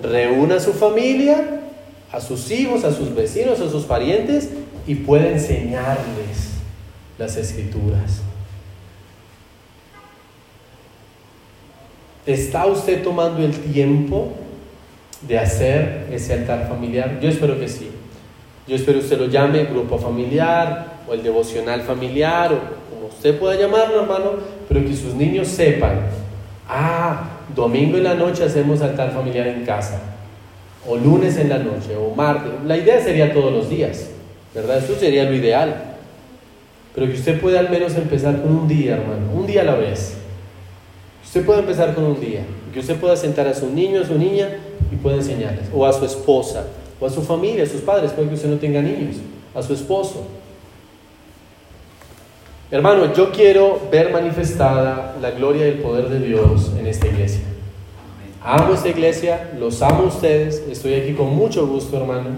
reúna 0.00 0.56
a 0.56 0.60
su 0.60 0.72
familia, 0.72 1.62
a 2.12 2.20
sus 2.20 2.50
hijos, 2.52 2.84
a 2.84 2.94
sus 2.94 3.12
vecinos, 3.12 3.60
a 3.60 3.68
sus 3.68 3.84
parientes 3.84 4.50
y 4.86 4.94
pueda 4.94 5.28
enseñarles 5.30 6.52
las 7.18 7.36
escrituras. 7.36 8.22
¿Está 12.24 12.66
usted 12.66 13.02
tomando 13.02 13.44
el 13.44 13.52
tiempo 13.52 14.32
de 15.22 15.38
hacer 15.38 16.06
ese 16.12 16.34
altar 16.34 16.68
familiar? 16.68 17.18
Yo 17.20 17.28
espero 17.28 17.58
que 17.58 17.68
sí. 17.68 17.90
Yo 18.66 18.76
espero 18.76 18.98
usted 18.98 19.18
lo 19.18 19.26
llame 19.26 19.64
grupo 19.64 19.98
familiar 19.98 20.98
o 21.08 21.14
el 21.14 21.22
devocional 21.22 21.80
familiar 21.80 22.52
o 22.52 22.58
como 22.94 23.06
usted 23.08 23.38
pueda 23.38 23.58
llamarlo, 23.58 24.02
hermano, 24.02 24.32
pero 24.68 24.84
que 24.84 24.94
sus 24.94 25.14
niños 25.14 25.48
sepan, 25.48 26.00
ah, 26.68 27.30
domingo 27.56 27.96
en 27.96 28.04
la 28.04 28.14
noche 28.14 28.44
hacemos 28.44 28.82
altar 28.82 29.12
familiar 29.12 29.46
en 29.46 29.64
casa, 29.64 30.00
o 30.86 30.96
lunes 30.96 31.38
en 31.38 31.48
la 31.48 31.58
noche, 31.58 31.96
o 31.96 32.14
martes. 32.14 32.52
La 32.66 32.76
idea 32.76 33.02
sería 33.02 33.32
todos 33.32 33.52
los 33.52 33.70
días, 33.70 34.10
¿verdad? 34.54 34.78
Eso 34.78 34.94
sería 34.96 35.24
lo 35.24 35.34
ideal. 35.34 35.94
Pero 36.94 37.06
que 37.06 37.14
usted 37.14 37.40
pueda 37.40 37.60
al 37.60 37.70
menos 37.70 37.94
empezar 37.94 38.42
con 38.42 38.54
un 38.54 38.68
día, 38.68 38.96
hermano, 38.96 39.32
un 39.32 39.46
día 39.46 39.62
a 39.62 39.64
la 39.64 39.74
vez. 39.76 40.18
Usted 41.24 41.44
puede 41.44 41.60
empezar 41.60 41.94
con 41.94 42.04
un 42.04 42.20
día, 42.20 42.40
que 42.72 42.80
usted 42.80 42.96
pueda 42.96 43.16
sentar 43.16 43.46
a 43.46 43.54
su 43.54 43.70
niño, 43.70 44.02
a 44.02 44.04
su 44.04 44.18
niña 44.18 44.48
y 44.90 44.96
pueda 44.96 45.16
enseñarles, 45.16 45.68
o 45.74 45.86
a 45.86 45.92
su 45.92 46.04
esposa, 46.04 46.66
o 47.00 47.06
a 47.06 47.10
su 47.10 47.22
familia, 47.22 47.64
a 47.64 47.66
sus 47.66 47.80
padres, 47.80 48.12
puede 48.12 48.28
que 48.28 48.34
usted 48.34 48.48
no 48.48 48.56
tenga 48.56 48.80
niños, 48.80 49.16
a 49.54 49.62
su 49.62 49.72
esposo. 49.72 50.26
Hermano, 52.70 53.14
yo 53.14 53.32
quiero 53.32 53.80
ver 53.90 54.12
manifestada 54.12 55.16
la 55.20 55.30
gloria 55.30 55.66
y 55.66 55.70
el 55.70 55.78
poder 55.78 56.08
de 56.08 56.20
Dios 56.20 56.70
en 56.78 56.86
esta 56.86 57.06
iglesia. 57.06 57.40
Amo 58.42 58.74
esta 58.74 58.88
iglesia, 58.88 59.52
los 59.58 59.80
amo 59.82 60.04
a 60.04 60.06
ustedes, 60.06 60.62
estoy 60.70 60.94
aquí 60.94 61.14
con 61.14 61.34
mucho 61.34 61.66
gusto, 61.66 61.96
hermano, 61.96 62.30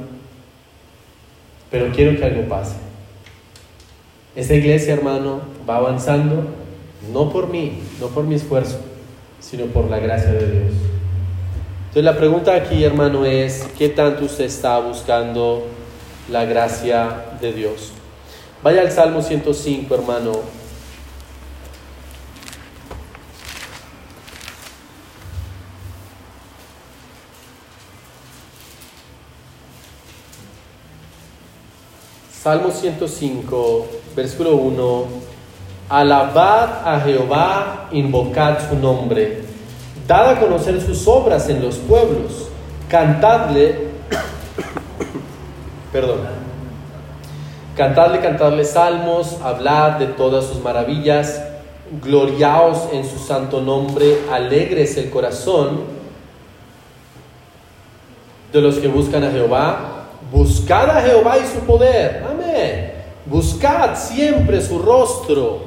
pero 1.70 1.90
quiero 1.92 2.16
que 2.16 2.24
algo 2.24 2.48
pase. 2.48 2.76
Esta 4.36 4.54
iglesia, 4.54 4.94
hermano, 4.94 5.40
va 5.68 5.76
avanzando 5.76 6.44
no 7.12 7.30
por 7.30 7.48
mí, 7.48 7.80
no 8.00 8.06
por 8.08 8.24
mi 8.24 8.36
esfuerzo, 8.36 8.78
sino 9.40 9.66
por 9.66 9.90
la 9.90 9.98
gracia 9.98 10.32
de 10.32 10.50
Dios. 10.50 10.89
Entonces 11.90 12.04
la 12.04 12.16
pregunta 12.16 12.54
aquí, 12.54 12.84
hermano, 12.84 13.24
es, 13.24 13.68
¿qué 13.76 13.88
tanto 13.88 14.26
usted 14.26 14.44
está 14.44 14.78
buscando 14.78 15.66
la 16.28 16.44
gracia 16.44 17.32
de 17.40 17.52
Dios? 17.52 17.90
Vaya 18.62 18.82
al 18.82 18.92
Salmo 18.92 19.20
105, 19.20 19.92
hermano. 19.92 20.34
Salmo 32.40 32.70
105, 32.70 33.86
versículo 34.14 34.54
1. 34.54 35.06
Alabad 35.88 36.86
a 36.86 37.00
Jehová, 37.00 37.88
invocad 37.90 38.60
su 38.68 38.76
nombre 38.76 39.49
A 40.12 40.40
conocer 40.40 40.80
sus 40.80 41.06
obras 41.06 41.48
en 41.48 41.62
los 41.62 41.76
pueblos, 41.76 42.48
cantadle, 42.88 43.90
perdón, 45.92 46.18
cantadle, 47.76 48.18
cantadle 48.18 48.64
salmos, 48.64 49.38
hablad 49.40 50.00
de 50.00 50.06
todas 50.06 50.46
sus 50.46 50.60
maravillas, 50.64 51.40
gloriaos 52.02 52.88
en 52.92 53.08
su 53.08 53.20
santo 53.20 53.60
nombre, 53.60 54.18
alegres 54.32 54.96
el 54.96 55.10
corazón 55.10 55.82
de 58.52 58.60
los 58.60 58.78
que 58.78 58.88
buscan 58.88 59.22
a 59.22 59.30
Jehová, 59.30 60.06
buscad 60.32 60.90
a 60.90 61.02
Jehová 61.02 61.38
y 61.38 61.46
su 61.46 61.60
poder, 61.60 62.26
amén, 62.28 62.94
buscad 63.26 63.94
siempre 63.96 64.60
su 64.60 64.80
rostro, 64.80 65.66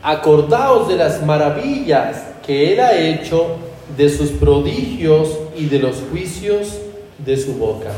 acordaos 0.00 0.86
de 0.86 0.94
las 0.94 1.20
maravillas 1.26 2.29
que 2.50 2.72
Él 2.72 2.80
ha 2.80 2.98
hecho 2.98 3.58
de 3.96 4.08
sus 4.08 4.30
prodigios 4.30 5.38
y 5.56 5.66
de 5.66 5.78
los 5.78 6.02
juicios 6.10 6.80
de 7.24 7.36
su 7.36 7.54
boca. 7.54 7.90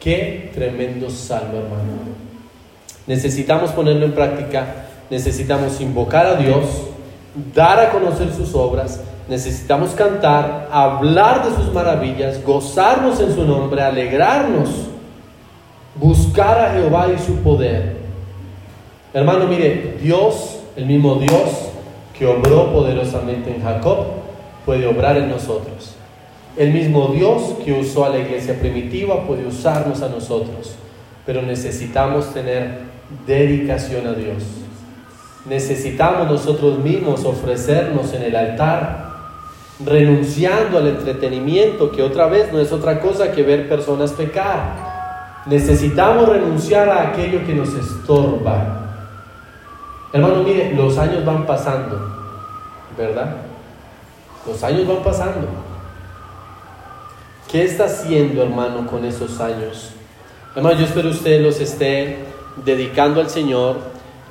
Qué 0.00 0.50
tremendo 0.52 1.08
salmo, 1.08 1.58
hermano. 1.58 1.92
Necesitamos 3.06 3.70
ponerlo 3.70 4.06
en 4.06 4.12
práctica, 4.12 4.88
necesitamos 5.08 5.80
invocar 5.80 6.26
a 6.26 6.34
Dios, 6.34 6.64
dar 7.54 7.78
a 7.78 7.92
conocer 7.92 8.32
sus 8.32 8.56
obras, 8.56 9.02
necesitamos 9.28 9.90
cantar, 9.90 10.68
hablar 10.72 11.48
de 11.48 11.54
sus 11.54 11.72
maravillas, 11.72 12.42
gozarnos 12.42 13.20
en 13.20 13.32
su 13.36 13.44
nombre, 13.44 13.82
alegrarnos, 13.82 14.68
buscar 15.94 16.58
a 16.58 16.72
Jehová 16.72 17.06
y 17.14 17.24
su 17.24 17.36
poder. 17.36 17.98
Hermano, 19.14 19.46
mire, 19.46 19.96
Dios, 20.02 20.58
el 20.74 20.86
mismo 20.86 21.14
Dios, 21.14 21.66
que 22.18 22.26
obró 22.26 22.72
poderosamente 22.72 23.54
en 23.54 23.62
Jacob, 23.62 23.98
puede 24.64 24.86
obrar 24.86 25.16
en 25.16 25.28
nosotros. 25.28 25.94
El 26.56 26.72
mismo 26.72 27.08
Dios 27.08 27.56
que 27.64 27.72
usó 27.72 28.06
a 28.06 28.08
la 28.08 28.18
iglesia 28.18 28.58
primitiva 28.58 29.26
puede 29.26 29.46
usarnos 29.46 30.02
a 30.02 30.08
nosotros, 30.08 30.74
pero 31.26 31.42
necesitamos 31.42 32.32
tener 32.32 32.78
dedicación 33.26 34.06
a 34.06 34.12
Dios. 34.12 34.42
Necesitamos 35.48 36.28
nosotros 36.30 36.78
mismos 36.78 37.24
ofrecernos 37.24 38.12
en 38.14 38.22
el 38.22 38.34
altar, 38.34 39.06
renunciando 39.84 40.78
al 40.78 40.88
entretenimiento, 40.88 41.92
que 41.92 42.02
otra 42.02 42.26
vez 42.26 42.52
no 42.52 42.58
es 42.58 42.72
otra 42.72 43.00
cosa 43.00 43.30
que 43.32 43.42
ver 43.42 43.68
personas 43.68 44.12
pecar. 44.12 45.44
Necesitamos 45.46 46.28
renunciar 46.28 46.88
a 46.88 47.10
aquello 47.10 47.44
que 47.46 47.54
nos 47.54 47.74
estorba, 47.74 48.85
Hermano, 50.12 50.42
mire, 50.42 50.72
los 50.74 50.96
años 50.98 51.24
van 51.24 51.44
pasando, 51.46 51.98
¿verdad? 52.96 53.36
Los 54.46 54.62
años 54.62 54.86
van 54.86 55.02
pasando. 55.02 55.48
¿Qué 57.50 57.64
está 57.64 57.84
haciendo, 57.84 58.42
hermano, 58.42 58.86
con 58.86 59.04
esos 59.04 59.40
años? 59.40 59.90
Hermano, 60.54 60.78
yo 60.78 60.86
espero 60.86 61.10
usted 61.10 61.40
los 61.42 61.60
esté 61.60 62.18
dedicando 62.64 63.20
al 63.20 63.30
Señor. 63.30 63.78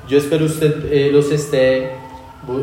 Yo 0.08 0.18
espero 0.18 0.46
usted 0.46 0.92
eh, 0.92 1.10
los 1.10 1.30
esté 1.30 1.92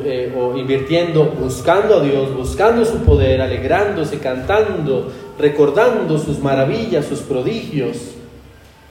eh, 0.05 0.33
o 0.37 0.55
invirtiendo, 0.55 1.25
buscando 1.25 1.97
a 1.97 2.01
Dios, 2.01 2.35
buscando 2.35 2.85
su 2.85 2.99
poder, 2.99 3.41
alegrándose, 3.41 4.19
cantando, 4.19 5.11
recordando 5.37 6.17
sus 6.17 6.39
maravillas, 6.39 7.05
sus 7.05 7.19
prodigios, 7.19 7.97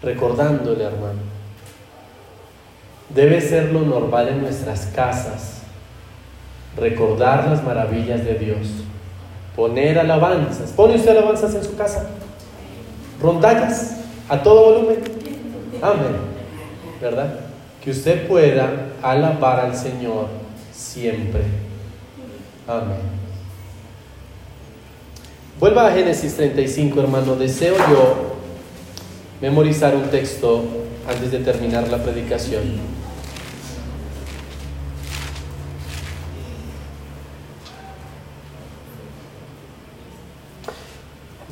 recordándole, 0.02 0.84
hermano. 0.84 1.31
Debe 3.08 3.40
ser 3.40 3.72
lo 3.72 3.80
normal 3.80 4.28
en 4.28 4.42
nuestras 4.42 4.86
casas, 4.86 5.62
recordar 6.76 7.46
las 7.48 7.62
maravillas 7.62 8.24
de 8.24 8.34
Dios, 8.34 8.68
poner 9.54 9.98
alabanzas. 9.98 10.70
¿Pone 10.70 10.96
usted 10.96 11.10
alabanzas 11.10 11.54
en 11.54 11.64
su 11.64 11.76
casa? 11.76 12.08
Rondallas, 13.20 13.96
a 14.28 14.42
todo 14.42 14.72
volumen. 14.72 14.98
Amén. 15.82 16.16
¿Verdad? 17.00 17.40
Que 17.82 17.90
usted 17.90 18.26
pueda 18.26 18.92
alabar 19.02 19.60
al 19.60 19.76
Señor 19.76 20.28
siempre. 20.72 21.42
Amén. 22.66 23.22
Vuelva 25.58 25.86
a 25.86 25.92
Génesis 25.92 26.34
35, 26.34 27.00
hermano. 27.00 27.36
Deseo 27.36 27.76
yo 27.76 28.36
memorizar 29.40 29.94
un 29.94 30.04
texto 30.04 30.64
antes 31.08 31.30
de 31.30 31.38
terminar 31.38 31.88
la 31.88 32.02
predicación. 32.02 32.62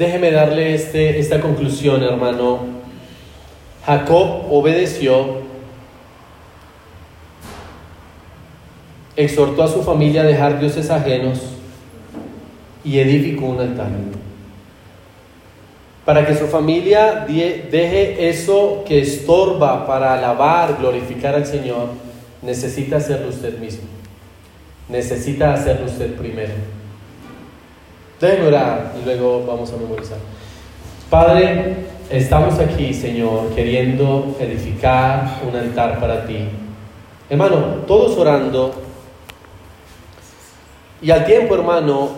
Déjeme 0.00 0.30
darle 0.30 0.74
este, 0.74 1.18
esta 1.18 1.40
conclusión, 1.40 2.02
hermano. 2.02 2.60
Jacob 3.84 4.50
obedeció, 4.50 5.42
exhortó 9.16 9.62
a 9.62 9.68
su 9.68 9.82
familia 9.82 10.22
a 10.22 10.24
dejar 10.24 10.58
dioses 10.58 10.88
ajenos 10.88 11.40
y 12.82 12.98
edificó 12.98 13.46
un 13.46 13.60
altar. 13.60 13.90
Para 16.04 16.26
que 16.26 16.34
su 16.34 16.46
familia 16.46 17.26
deje 17.28 18.28
eso 18.28 18.84
que 18.86 19.00
estorba 19.00 19.86
para 19.86 20.14
alabar, 20.14 20.76
glorificar 20.78 21.34
al 21.34 21.46
Señor, 21.46 21.88
necesita 22.42 22.96
hacerlo 22.96 23.28
usted 23.28 23.58
mismo. 23.58 23.84
Necesita 24.88 25.54
hacerlo 25.54 25.86
usted 25.86 26.14
primero. 26.14 26.52
Déjenme 28.20 28.48
orar 28.48 28.92
y 29.00 29.04
luego 29.04 29.44
vamos 29.46 29.72
a 29.72 29.76
memorizar. 29.76 30.18
Padre, 31.08 31.76
estamos 32.10 32.58
aquí, 32.58 32.94
Señor, 32.94 33.54
queriendo 33.54 34.36
edificar 34.40 35.40
un 35.48 35.56
altar 35.56 36.00
para 36.00 36.24
ti. 36.26 36.38
Hermano, 37.28 37.58
todos 37.86 38.16
orando. 38.18 38.72
Y 41.02 41.10
al 41.10 41.24
tiempo, 41.24 41.54
hermano, 41.54 42.08